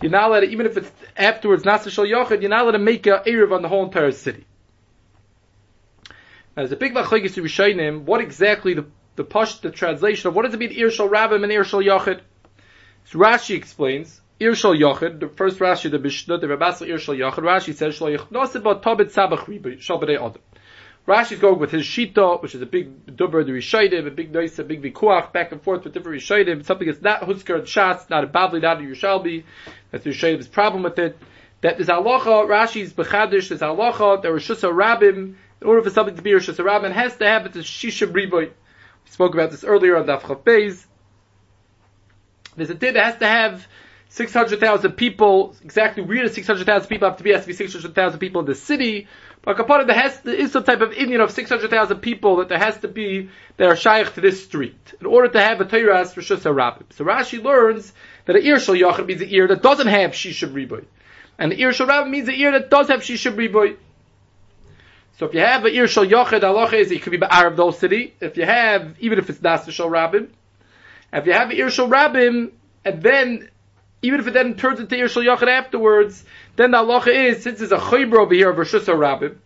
You're 0.03 0.11
not 0.11 0.31
allowed 0.31 0.45
even 0.45 0.67
if 0.67 0.77
it's 0.77 0.91
afterwards, 1.17 1.63
Nasa 1.63 1.89
Shal 1.89 2.05
Yochid, 2.05 2.41
you're 2.41 2.51
not 2.51 2.63
allowed 2.63 2.73
to 2.73 2.81
make 2.81 3.07
a 3.07 3.23
Erev 3.25 3.53
on 3.53 3.63
the 3.63 3.69
whole 3.69 3.85
entire 3.85 4.11
city. 4.11 4.45
Now, 6.09 6.15
there's 6.57 6.73
a 6.73 6.77
big 6.77 6.93
machlekes 6.93 7.35
to 7.35 7.43
Rishonim, 7.43 8.03
what 8.03 8.21
exactly 8.21 8.75
the, 8.75 8.87
the 9.15 9.23
push, 9.23 9.55
the 9.59 9.71
translation 9.71 10.27
of 10.27 10.35
what 10.35 10.45
does 10.45 10.55
it 10.55 10.59
mean 10.59 10.73
Ir 10.73 10.91
Shal 10.91 11.09
Rabbim 11.09 11.45
and 11.45 11.53
Ir 11.53 11.63
Shal 11.63 11.81
Yochid? 11.81 12.21
So 13.05 13.19
Rashi 13.21 13.55
explains, 13.55 14.21
Ir 14.43 14.57
Shal 14.57 14.75
Yochid, 14.75 15.21
the 15.21 15.29
first 15.29 15.61
Rashi, 15.61 15.89
the 15.89 16.01
Mishnah, 16.01 16.39
the 16.39 16.49
Rabbasel 16.49 16.89
Ir 16.89 16.99
Shal 16.99 17.15
Yochid, 17.15 17.39
Rashi 17.39 17.75
says, 17.75 17.95
Shal 17.95 18.09
Yochid, 18.09 18.29
Nosibot 18.31 18.83
Tobit 18.83 19.13
Sabach 19.13 19.45
Ribi, 19.45 19.81
Shal 19.81 20.01
B'nei 20.01 20.17
Adam. 20.17 20.43
Rashi's 21.07 21.41
going 21.41 21.59
with 21.59 21.71
his 21.73 21.83
shita, 21.83 22.41
which 22.43 22.55
is 22.55 22.63
a 22.63 22.67
big 22.67 23.07
dubber, 23.07 23.45
the 23.45 23.53
Rishaydim, 23.53 24.07
a 24.07 24.11
big 24.11 24.33
nice, 24.33 24.59
a 24.59 24.65
big 24.65 24.83
vikuach, 24.83 25.33
back 25.33 25.51
and 25.51 25.61
forth 25.61 25.85
with 25.85 25.95
different 25.95 26.21
Rishaydim, 26.21 26.65
something 26.65 26.87
that's 26.87 27.03
not 27.03 27.25
Husker 27.25 27.57
and 27.57 27.67
Shas, 27.67 28.09
not 28.09 28.23
a 28.23 28.27
Bavli, 28.29 28.63
not 28.63 28.79
a 28.79 28.83
Yerushalmi, 28.83 29.43
that's 29.91 30.05
the 30.05 30.11
Rishaydim's 30.11 30.47
problem 30.47 30.85
with 30.85 30.99
it. 30.99 31.17
That 31.61 31.77
there's 31.77 31.89
halacha, 31.89 32.49
Rashi's 32.49 32.93
bechadish, 32.93 33.49
there's 33.49 33.61
halacha, 33.61 34.23
there 34.23 34.33
was 34.33 34.45
Shusa 34.45 34.73
Rabbim, 34.73 35.35
in 35.61 35.67
order 35.67 35.83
for 35.83 35.91
something 35.91 36.17
to 36.17 36.23
be 36.23 36.31
Rabbim, 36.31 36.91
it 36.91 36.93
has 36.93 37.17
to 37.17 37.27
have 37.27 37.47
it 37.47 37.57
as 37.57 37.65
Shisha 37.65 38.11
Briboy. 38.11 38.51
We 38.51 39.11
spoke 39.11 39.35
about 39.35 39.51
this 39.51 39.65
earlier 39.65 39.97
on 39.97 40.07
Daf 40.07 40.23
Chav 40.23 40.87
There's 42.57 42.71
a 42.71 42.75
din 42.75 42.95
that 42.95 43.05
has 43.05 43.17
to 43.19 43.27
have 43.27 43.67
600,000 44.13 44.93
people, 44.93 45.57
exactly 45.63 46.03
where 46.03 46.29
the 46.29 46.35
600,000 46.35 46.87
people 46.87 47.09
have 47.09 47.17
to 47.17 47.25
be, 47.25 47.33
has 47.33 47.43
to 47.43 47.47
be 47.47 47.55
600,000 47.55 48.21
people 48.21 48.41
in 48.43 48.47
the 48.47 48.55
city, 48.55 49.09
but 49.41 49.57
Kapara, 49.57 49.87
there 49.87 49.99
has 49.99 50.21
there 50.21 50.35
is 50.35 50.53
some 50.53 50.65
type 50.65 50.83
of 50.83 50.93
Indian 50.93 51.23
of 51.23 51.31
600,000 51.31 51.99
people 52.01 52.37
that 52.37 52.51
there 52.51 52.59
has 52.59 52.77
to 52.81 52.89
be, 52.89 53.31
that 53.57 53.69
are 53.69 53.75
shaykh 53.75 54.13
to 54.13 54.21
this 54.21 54.45
street, 54.45 54.93
in 55.01 55.07
order 55.07 55.29
to 55.29 55.41
have 55.41 55.63
a 55.63 55.65
Torah 55.65 56.05
for 56.05 56.21
Shus 56.21 56.43
Rabbim. 56.43 56.93
So 56.93 57.07
Rashi 57.07 57.43
learns 57.43 57.95
that 58.27 58.37
an 58.37 58.43
ear 58.43 58.61
shal 58.61 58.75
yachid 58.75 59.07
means 59.07 59.23
an 59.23 59.31
ear 59.31 59.49
that 59.49 59.63
doesn't 59.63 59.87
have 59.87 60.11
Shisha 60.11 60.53
Riboy. 60.53 60.85
And 61.39 61.51
the 61.51 61.59
ear 61.63 61.73
shal 61.73 61.87
Rabbim 61.87 62.11
means 62.11 62.29
an 62.29 62.35
ear 62.35 62.53
that 62.53 62.69
does 62.69 62.89
have 62.89 63.01
Shisha 63.01 63.35
Riboy. 63.35 63.79
So 65.17 65.25
if 65.25 65.33
you 65.33 65.41
have 65.41 65.65
an 65.65 65.73
ear 65.73 65.89
shal 65.89 66.05
yachid, 66.05 66.45
Allah 66.45 66.71
is 66.75 66.91
it 66.91 67.01
could 67.01 67.13
be 67.13 67.17
the 67.17 67.33
Arab 67.33 67.57
those 67.57 67.79
city. 67.79 68.15
If 68.21 68.37
you 68.37 68.45
have, 68.45 68.95
even 69.01 69.19
if 69.19 69.31
it's 69.31 69.39
Nasa 69.39 69.71
shal 69.71 69.89
Rabbim, 69.89 70.29
if 71.15 71.25
you 71.25 71.33
have 71.33 71.49
an 71.49 71.57
ear 71.57 71.71
shal 71.71 71.89
Rabbim, 71.89 72.53
and 72.85 73.03
then 73.03 73.49
even 74.03 74.21
if 74.21 74.27
it 74.27 74.35
then 74.35 74.57
turns 74.57 74.81
into 74.81 74.97
ear 74.97 75.09
shal 75.09 75.23
yachid 75.23 75.49
afterwards, 75.49 76.25
then 76.57 76.73
the 76.73 76.79
halacha 76.79 77.31
is, 77.31 77.43
since 77.43 77.61
there's 77.61 77.73
a 77.73 77.79
chayber 77.79 78.19
over 78.19 78.35
here 78.35 78.51
of 78.51 78.59
Rosh 78.59 78.75
Rabbim, 78.75 79.37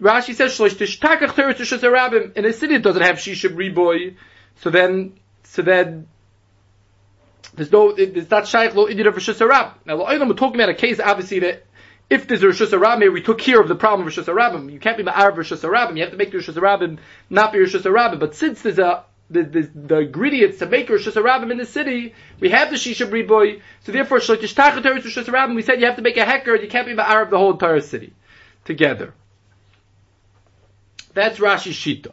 Rashi 0.00 0.34
says, 0.34 0.56
Shlosh 0.56 0.74
tishtakach 0.74 1.30
teretz 1.34 1.58
Rosh 1.58 1.72
Rabbim, 1.72 2.36
in 2.36 2.44
a 2.44 2.52
city 2.52 2.74
that 2.74 2.82
doesn't 2.82 3.02
have 3.02 3.16
Shishim 3.16 3.54
Riboy, 3.54 4.16
so 4.56 4.70
then, 4.70 5.14
so 5.44 5.62
then, 5.62 6.08
there's 7.54 7.72
no, 7.72 7.90
it's 7.90 8.30
not 8.30 8.46
shaykh 8.46 8.74
lo 8.74 8.86
idid 8.86 9.06
of 9.06 9.14
Rosh 9.14 9.30
Hashanah. 9.30 9.74
Now, 9.84 9.96
we're 9.96 10.34
talking 10.34 10.56
about 10.56 10.68
a 10.70 10.74
case, 10.74 11.00
obviously, 11.00 11.40
that 11.40 11.64
if 12.10 12.26
there's 12.26 12.42
a 12.42 12.48
Rosh 12.48 12.60
Hashanah, 12.60 13.12
we 13.12 13.22
took 13.22 13.38
care 13.38 13.60
of 13.60 13.68
the 13.68 13.74
problem 13.74 14.06
of 14.06 14.16
Rosh 14.16 14.26
Hashanah. 14.26 14.70
You 14.72 14.78
can't 14.78 14.96
be 14.96 15.04
Ma'ar 15.04 15.34
Rosh 15.34 15.52
Hashanah. 15.52 15.96
You 15.96 16.02
have 16.02 16.12
to 16.12 16.16
make 16.16 16.30
the 16.30 16.38
Rosh 16.38 16.50
Hashanah 16.50 16.98
not 17.30 17.52
be 17.52 17.60
Rosh 17.60 17.74
Hashanah. 17.74 18.20
But 18.20 18.34
since 18.34 18.62
there's 18.62 18.78
a 18.78 19.04
the, 19.30 19.42
the, 19.42 19.70
the 19.74 19.98
ingredients 20.00 20.58
to 20.58 20.66
make 20.66 20.88
Rosh 20.88 21.06
Hashanah 21.06 21.50
in 21.50 21.58
the 21.58 21.66
city, 21.66 22.14
we 22.40 22.50
have 22.50 22.70
the 22.70 22.76
Shisha 22.76 23.10
Briboy, 23.10 23.60
so 23.84 23.92
therefore, 23.92 24.18
Shlotish 24.18 24.54
Tachat 24.54 24.84
Rosh 24.84 25.18
Hashanah, 25.18 25.54
we 25.54 25.62
said 25.62 25.80
you 25.80 25.86
have 25.86 25.96
to 25.96 26.02
make 26.02 26.16
a 26.16 26.24
hecker, 26.24 26.54
you 26.54 26.68
can't 26.68 26.86
be 26.86 26.94
the 26.94 27.08
Arab 27.08 27.30
the 27.30 27.38
whole 27.38 27.52
entire 27.52 27.80
city 27.80 28.12
together. 28.64 29.14
That's 31.14 31.38
Rashi 31.38 31.72
Shita. 31.72 32.12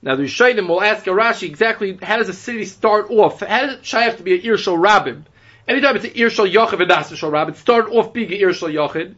Now 0.00 0.14
the 0.14 0.24
Rishayim 0.24 0.68
will 0.68 0.82
ask 0.82 1.06
a 1.06 1.10
Rashi 1.10 1.48
exactly 1.48 1.98
how 2.00 2.18
does 2.18 2.28
a 2.28 2.34
city 2.34 2.64
start 2.64 3.10
off? 3.10 3.40
How 3.40 3.66
does 3.66 3.78
it 3.80 3.86
have 3.90 4.16
to 4.18 4.22
be 4.22 4.36
an 4.36 4.42
Irshal 4.42 4.78
Rabbim? 4.78 5.24
Anytime 5.66 5.96
it's 5.96 6.04
an 6.04 6.12
Irshal 6.12 6.50
Yochid 6.50 6.80
and 6.80 6.90
that's 6.90 7.14
Shal 7.14 7.32
Rabbim, 7.32 7.50
it 7.50 7.56
started 7.56 7.90
off 7.90 8.12
being 8.12 8.32
an 8.32 8.38
Irshal 8.38 8.72
Yochid, 8.72 9.16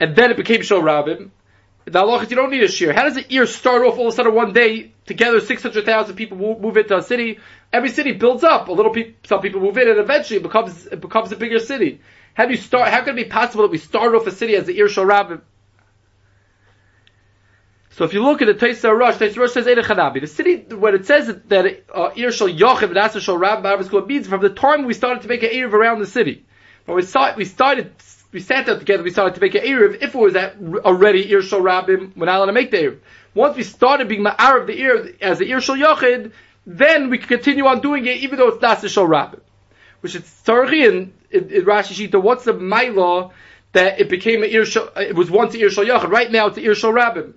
and 0.00 0.16
then 0.16 0.32
it 0.32 0.36
became 0.36 0.62
Shal 0.62 0.82
Rabbim, 0.82 1.30
the 1.84 2.00
halachas 2.02 2.30
you 2.30 2.36
don't 2.36 2.50
need 2.50 2.62
a 2.62 2.68
shear. 2.68 2.92
How 2.92 3.04
does 3.04 3.14
the 3.14 3.26
ear 3.34 3.46
start 3.46 3.82
off 3.82 3.98
all 3.98 4.08
of 4.08 4.14
a 4.14 4.16
sudden 4.16 4.34
one 4.34 4.52
day 4.52 4.92
together? 5.06 5.40
Six 5.40 5.62
hundred 5.62 5.84
thousand 5.84 6.16
people 6.16 6.36
move 6.36 6.76
into 6.76 6.96
a 6.96 7.02
city. 7.02 7.38
Every 7.72 7.90
city 7.90 8.12
builds 8.12 8.44
up. 8.44 8.68
A 8.68 8.72
little 8.72 8.94
some 9.24 9.40
people 9.40 9.60
move 9.60 9.76
in, 9.76 9.88
and 9.88 9.98
eventually 9.98 10.38
it 10.38 10.42
becomes 10.42 10.86
it 10.86 11.00
becomes 11.00 11.32
a 11.32 11.36
bigger 11.36 11.58
city. 11.58 12.00
How 12.34 12.46
do 12.46 12.52
you 12.52 12.56
start? 12.58 12.88
How 12.88 13.02
can 13.02 13.18
it 13.18 13.24
be 13.24 13.28
possible 13.28 13.62
that 13.64 13.70
we 13.70 13.78
start 13.78 14.14
off 14.14 14.26
a 14.26 14.30
city 14.30 14.56
as 14.56 14.66
the 14.66 14.76
ear 14.78 14.88
shall 14.88 15.04
rabbim? 15.04 15.42
So 17.90 18.04
if 18.04 18.12
you 18.12 18.24
look 18.24 18.42
at 18.42 18.46
the 18.46 18.54
Taisa 18.54 18.96
Rosh, 18.96 19.16
Taisa 19.16 19.36
Rosh 19.36 19.52
says 19.52 19.66
Chanabi. 19.66 20.20
The 20.20 20.26
city, 20.26 20.56
when 20.74 20.96
it 20.96 21.06
says 21.06 21.28
that 21.46 21.84
uh, 21.94 22.10
Ir 22.16 22.32
Shal 22.32 22.48
Yochim 22.48 22.88
and 22.88 22.98
Asa 22.98 23.20
Shal 23.20 23.38
Rab 23.38 23.64
it 23.64 24.06
means 24.08 24.26
from 24.26 24.40
the 24.40 24.50
time 24.50 24.84
we 24.84 24.94
started 24.94 25.22
to 25.22 25.28
make 25.28 25.44
an 25.44 25.50
Erev 25.50 25.72
around 25.72 26.00
the 26.00 26.06
city. 26.06 26.44
When 26.86 26.96
we, 26.96 27.02
saw, 27.02 27.36
we 27.36 27.44
started 27.44 27.92
we 28.34 28.40
sat 28.40 28.66
there 28.66 28.78
together, 28.78 29.04
we 29.04 29.10
started 29.10 29.36
to 29.36 29.40
make 29.40 29.54
an 29.54 29.62
Erev. 29.62 30.02
If 30.02 30.14
it 30.14 30.18
was 30.18 30.34
already 30.34 31.30
Ir 31.30 31.40
Shal 31.40 31.60
Rabim, 31.60 32.16
we're 32.16 32.26
not 32.26 32.36
allowed 32.36 32.46
to 32.46 32.52
make 32.52 32.72
the 32.72 32.78
Erev. 32.78 32.98
Once 33.32 33.56
we 33.56 33.62
started 33.62 34.08
being 34.08 34.24
Ma'ar 34.24 34.60
of 34.60 34.66
the 34.66 34.78
Erev 34.78 35.22
as 35.22 35.38
the 35.38 35.50
Ir 35.50 35.60
Shal 35.60 35.76
Yochid, 35.76 36.32
then 36.66 37.10
we 37.10 37.18
could 37.18 37.28
continue 37.28 37.66
on 37.66 37.80
doing 37.80 38.04
it 38.06 38.18
even 38.18 38.38
though 38.38 38.48
it's 38.48 38.60
not 38.60 38.80
the 38.82 38.88
Shal 38.88 39.06
Rabim. 39.06 39.40
Which 40.00 40.16
is 40.16 40.22
Tzarchi 40.22 40.88
and 40.88 41.12
in, 41.30 41.64
Rashi 41.64 42.08
Shita, 42.08 42.20
what's 42.20 42.44
the 42.44 42.52
Maila 42.52 43.30
that 43.72 44.00
it 44.00 44.08
became 44.08 44.42
an 44.42 44.50
Ir 44.50 44.64
Shal, 44.64 44.88
it 44.96 45.14
was 45.14 45.30
once 45.30 45.52
the 45.52 45.62
Ir 45.62 45.70
Yochid, 45.70 46.10
right 46.10 46.30
now 46.30 46.48
it's 46.48 46.56
the 46.56 46.64
Ir 46.64 46.74
Shal 46.74 46.92
Rabim. 46.92 47.34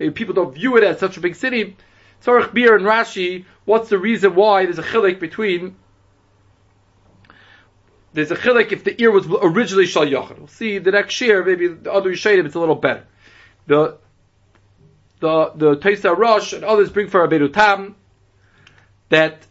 Maybe 0.00 0.12
people 0.12 0.34
don't 0.34 0.52
view 0.52 0.76
it 0.76 0.82
as 0.82 0.98
such 0.98 1.16
a 1.16 1.20
big 1.20 1.36
city. 1.36 1.76
Tzarech 2.24 2.52
Bir 2.52 2.74
and 2.74 2.84
Rashi, 2.84 3.44
what's 3.64 3.88
the 3.88 3.98
reason 3.98 4.34
why 4.34 4.64
there's 4.64 4.80
a 4.80 4.82
chilik 4.82 5.20
between 5.20 5.76
there's 8.18 8.30
a 8.30 8.36
chilek 8.36 8.72
if 8.72 8.84
the 8.84 9.00
ear 9.00 9.10
was 9.10 9.26
originally 9.26 9.86
shal 9.86 10.04
yachid. 10.04 10.38
We'll 10.38 10.48
see 10.48 10.78
the 10.78 10.90
next 10.90 11.20
year, 11.20 11.44
maybe 11.44 11.68
the 11.68 11.92
other 11.92 12.10
Yishayim, 12.10 12.44
it's 12.44 12.54
a 12.54 12.60
little 12.60 12.74
better. 12.74 13.04
The 13.66 13.98
the 15.20 15.52
the 15.54 15.76
Taisa 15.76 16.16
Rosh 16.16 16.52
and 16.52 16.64
others 16.64 16.90
bring 16.90 17.08
for 17.08 17.26
Rabbeinu 17.26 17.52
Tam 17.52 17.96
that 19.08 19.46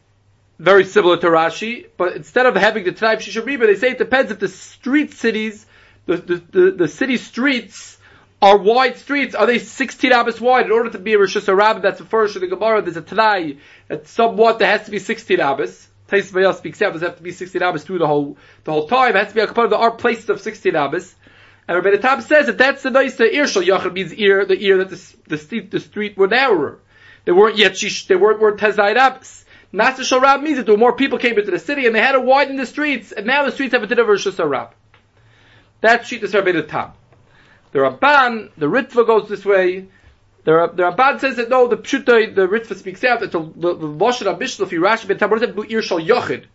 very 0.60 0.86
similar 0.86 1.18
to 1.18 1.28
Rashi, 1.28 1.88
but 1.98 2.16
instead 2.16 2.46
of 2.46 2.56
having 2.56 2.84
the 2.84 2.92
tribe 2.92 3.20
Shishabriba, 3.20 3.68
they 3.68 3.76
say 3.76 3.92
it 3.92 3.98
depends 3.98 4.32
if 4.32 4.40
the 4.40 4.48
street 4.48 5.14
cities, 5.14 5.66
the, 6.06 6.18
the, 6.18 6.36
the, 6.52 6.72
the 6.72 6.88
city 6.88 7.18
streets 7.18 7.98
are 8.42 8.58
wide 8.58 8.98
streets. 8.98 9.36
Are 9.36 9.46
they 9.46 9.60
16 9.60 10.12
abis 10.12 10.42
wide? 10.42 10.66
In 10.66 10.72
order 10.72 10.90
to 10.92 11.00
be 11.00 11.14
a 11.14 11.20
Rosh 11.20 11.38
Hashanah, 11.38 11.82
that's 11.82 12.00
the 12.00 12.06
first 12.06 12.36
in 12.36 12.42
the 12.42 12.48
Gemara, 12.48 12.82
there's 12.82 12.98
a 12.98 13.02
Tanai 13.02 13.58
that 13.88 14.08
somewhat 14.08 14.60
there 14.60 14.68
has 14.68 14.86
to 14.86 14.92
be 14.92 15.00
16 15.00 15.38
abis. 15.38 15.87
Tais 16.08 16.32
Bayal 16.32 16.56
speaks 16.56 16.82
out, 16.82 16.94
does 16.94 17.02
have 17.02 17.18
to 17.18 17.24
be 17.24 17.32
16 17.32 17.62
Abbas 17.62 17.84
through 17.84 18.00
the 18.00 18.08
whole, 18.08 18.38
the 18.64 18.72
whole 18.72 18.88
time. 18.88 19.16
It 19.16 19.20
has 19.20 19.30
to 19.30 19.36
be 19.36 19.42
a 19.42 19.48
part 19.48 19.66
of 19.66 19.72
the 19.72 19.78
art 19.78 19.98
places 19.98 20.30
of 20.30 20.42
16 20.42 20.76
Abbas. 20.76 21.16
And 21.68 21.84
Rabbeinu 21.84 22.02
Tam 22.02 22.22
says 22.22 22.46
that 22.46 22.58
that's 22.58 22.84
the 22.84 22.92
nice 22.92 23.20
ear 23.20 23.48
shal 23.48 23.64
yachid 23.64 23.94
means 23.94 24.14
ear, 24.14 24.46
the 24.46 24.58
ear 24.64 24.78
that 24.78 24.90
the, 24.90 25.16
the 25.28 25.38
street, 25.38 25.70
the 25.70 25.82
street 25.82 26.18
were 26.18 26.28
narrower. 26.28 26.80
They 27.26 27.34
weren't 27.34 27.58
yet, 27.58 27.78
they 28.08 28.16
weren't, 28.16 28.40
weren't 28.40 28.62
Abbas. 28.62 29.46
Nasa 29.74 30.04
Shal 30.04 30.22
Rab 30.22 30.42
means 30.42 30.58
that 30.58 30.66
there 30.66 30.76
were 30.76 30.80
more 30.80 30.96
people 30.96 31.18
came 31.18 31.38
into 31.38 31.52
the 31.52 31.60
city 31.60 31.86
and 31.86 31.94
they 31.94 32.00
had 32.00 32.14
to 32.14 32.22
widen 32.22 32.56
the 32.56 32.66
streets, 32.66 33.12
and 33.12 33.28
now 33.28 33.44
the 33.44 33.52
streets 33.52 33.74
have 33.74 33.84
a 33.84 33.88
din 33.88 34.00
of 34.00 34.08
Rosh 34.08 34.26
Rab. 34.26 34.74
That's 35.82 36.10
Shita 36.10 36.22
Rabbeinu 36.22 36.68
Tam. 36.68 36.94
The 37.74 37.80
Rabban, 37.80 38.52
the 38.58 38.68
Ritva 38.68 39.06
goes 39.06 39.28
this 39.28 39.44
way, 39.44 39.88
the, 40.48 40.72
the 40.74 40.84
Ramban 40.84 41.20
says 41.20 41.36
that 41.36 41.50
no, 41.50 41.68
the 41.68 41.76
Pshuta, 41.76 42.34
the 42.34 42.48
Ritva 42.48 42.78
speaks 42.78 43.04
out 43.04 43.20
that 43.20 43.34
the, 43.34 43.40
the, 43.40 43.76
the 43.76 43.86
Lashon 43.86 44.72
you 44.72 44.80
Rashi 44.80 45.06
Ben 45.06 45.18
Tamar, 45.18 45.40
said 45.40 45.50
Ir 45.70 45.82
Shal 45.82 46.00
Yochid. 46.00 46.46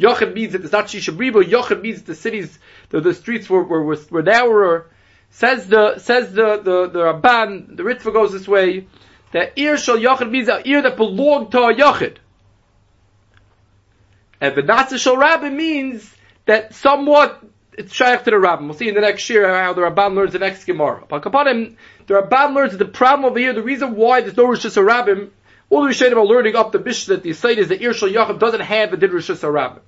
Yochid 0.00 0.34
means 0.34 0.52
that 0.52 0.64
it's 0.64 0.72
not 0.72 0.86
Shishabribo, 0.86 1.44
Yochid 1.44 1.80
means 1.80 2.02
the 2.02 2.16
cities, 2.16 2.58
the, 2.88 3.00
the 3.00 3.14
streets 3.14 3.48
were, 3.48 3.62
were, 3.62 3.84
were, 3.84 3.98
were 4.10 4.22
narrower. 4.24 4.90
Says 5.30 5.68
the, 5.68 6.00
says 6.00 6.32
the, 6.32 6.56
the, 6.56 6.88
the 6.88 7.72
the 7.76 7.82
Ritva 7.84 8.12
goes 8.12 8.32
this 8.32 8.48
way, 8.48 8.88
that 9.30 9.56
Ir 9.56 9.76
Shal 9.76 9.96
Yochid 9.96 10.28
means 10.28 10.48
an 10.48 10.62
ear 10.64 10.82
that 10.82 10.96
belonged 10.96 11.52
to 11.52 11.60
a 11.60 11.72
Yochid. 11.72 12.16
And 14.40 14.56
the 14.56 14.62
Nasa 14.62 14.98
Shal 14.98 15.16
Rabbin 15.16 15.56
means 15.56 16.12
that 16.46 16.74
somewhat 16.74 17.44
it's 17.76 17.94
shaykh 17.94 18.24
to 18.24 18.30
the 18.30 18.38
Rabbin. 18.38 18.68
We'll 18.68 18.76
see 18.76 18.88
in 18.88 18.94
the 18.94 19.00
next 19.00 19.28
year 19.28 19.48
how 19.48 19.72
the 19.72 19.82
Rabban 19.82 20.14
learns 20.14 20.32
the 20.32 20.38
next 20.38 20.64
Gemara. 20.64 21.04
But 21.08 21.22
Kapanim, 21.22 21.76
the 22.06 22.14
Rabban 22.14 22.54
learns 22.54 22.72
that 22.72 22.78
the 22.78 22.86
problem 22.86 23.24
over 23.24 23.38
here, 23.38 23.52
the 23.52 23.62
reason 23.62 23.96
why 23.96 24.20
there's 24.20 24.36
no 24.36 24.46
Rosh 24.46 24.64
Hashanah 24.64 25.30
all 25.68 25.82
the 25.82 25.90
Rishonim 25.90 26.16
are 26.16 26.24
learning 26.24 26.54
up 26.54 26.72
the 26.72 26.78
Mishnah 26.78 27.16
that 27.16 27.22
the 27.22 27.32
site 27.32 27.58
is 27.58 27.68
that 27.68 27.82
Ir 27.82 27.92
Shal 27.92 28.08
Yachim 28.08 28.38
doesn't 28.38 28.60
have 28.60 28.92
a 28.92 28.96
Din 28.96 29.10
Rosh 29.10 29.30
Hashanah 29.30 29.80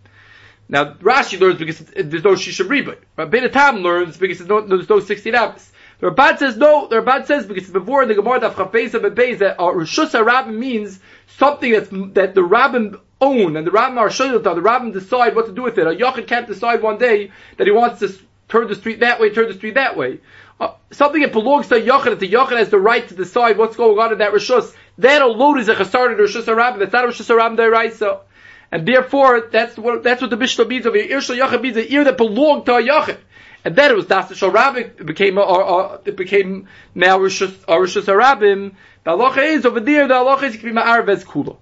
Now 0.68 0.94
Rashi 0.94 1.38
learns 1.40 1.58
because 1.58 1.78
there's 1.78 2.24
no 2.24 2.32
Shisha 2.32 2.66
Ribut. 2.66 2.98
Rabbeinu 3.16 3.52
Tam 3.52 3.76
learns 3.76 4.16
because 4.16 4.38
there's 4.38 4.48
no, 4.48 4.66
there's 4.66 4.88
no 4.88 5.00
16 5.00 5.34
Abbas. 5.34 5.72
The 6.00 6.10
Rabbad 6.10 6.38
says 6.38 6.56
no. 6.56 6.88
The 6.88 7.00
Rabbad 7.00 7.26
says 7.26 7.46
because 7.46 7.70
before 7.70 8.02
in 8.02 8.08
the 8.08 8.14
Gemara 8.14 8.40
of 8.40 8.54
Chafeza 8.54 9.00
Bebeis 9.00 9.38
that 9.38 9.60
uh, 9.60 9.72
Rishus 9.72 10.10
Rabbim 10.10 10.56
means 10.56 11.00
something 11.38 11.72
that's 11.72 11.88
that 12.14 12.34
the 12.34 12.42
Rabbim 12.42 13.00
own 13.20 13.56
and 13.56 13.66
the 13.66 13.70
Rabbim 13.70 13.96
are 13.96 14.08
Shayilta. 14.08 14.42
The 14.42 14.60
Rabbim 14.60 14.92
decide 14.92 15.34
what 15.34 15.46
to 15.46 15.52
do 15.52 15.62
with 15.62 15.78
it. 15.78 15.86
A 15.86 15.90
Yachid 15.90 16.26
can't 16.26 16.46
decide 16.46 16.82
one 16.82 16.98
day 16.98 17.30
that 17.56 17.66
he 17.66 17.70
wants 17.72 18.00
to 18.00 18.14
turn 18.48 18.68
the 18.68 18.74
street 18.74 19.00
that 19.00 19.20
way, 19.20 19.30
turn 19.30 19.48
the 19.48 19.54
street 19.54 19.74
that 19.74 19.96
way. 19.96 20.20
Uh, 20.60 20.74
something 20.90 21.22
that 21.22 21.32
belongs 21.32 21.68
to 21.68 21.76
a 21.76 21.80
Yachid, 21.80 22.04
that 22.04 22.20
the 22.20 22.30
Yachid 22.30 22.58
has 22.58 22.70
the 22.70 22.78
right 22.78 23.06
to 23.08 23.14
decide 23.14 23.58
what's 23.58 23.76
going 23.76 23.98
on 23.98 24.12
in 24.12 24.18
that 24.18 24.32
Rishus. 24.32 24.74
That 24.98 25.22
alone 25.22 25.58
is 25.60 25.68
a 25.68 25.74
Chasar 25.74 26.16
to 26.16 26.22
Rishus 26.22 26.44
Rabbim. 26.44 26.78
That's 26.80 26.92
not 26.92 27.04
a 27.04 27.08
Rishus 27.08 27.34
Rabbim 27.34 27.56
Deraisa. 27.56 28.20
And 28.70 28.86
therefore, 28.86 29.48
that's 29.50 29.78
what 29.78 30.02
that's 30.02 30.20
what 30.20 30.30
the 30.30 30.36
Mishnah 30.36 30.66
means 30.66 30.86
over 30.86 30.96
here. 30.96 31.16
Ir 31.16 31.20
Yachid 31.20 31.62
means 31.62 31.76
an 31.76 31.84
Ir 31.84 32.04
that 32.04 32.16
belonged 32.16 32.66
to 32.66 32.74
a 32.74 32.82
Yachid 32.82 33.18
and 33.64 33.76
then 33.76 33.90
it 33.90 33.94
was 33.94 34.06
Das 34.06 34.40
Rabbi 34.40 34.84
became 35.04 35.36
or, 35.36 36.00
it 36.04 36.16
became 36.16 36.68
now 36.94 37.18
Rishus 37.18 37.54
Rishus 37.66 38.04
Harabim. 38.04 38.74
The 39.04 39.10
halacha 39.10 39.42
is 39.42 39.66
over 39.66 39.80
there. 39.80 40.06
The 40.08 40.14
halacha 40.14 40.44
is 40.44 40.54
you 40.54 40.60
can 40.60 40.74
be 40.74 40.80
kula. 40.80 41.56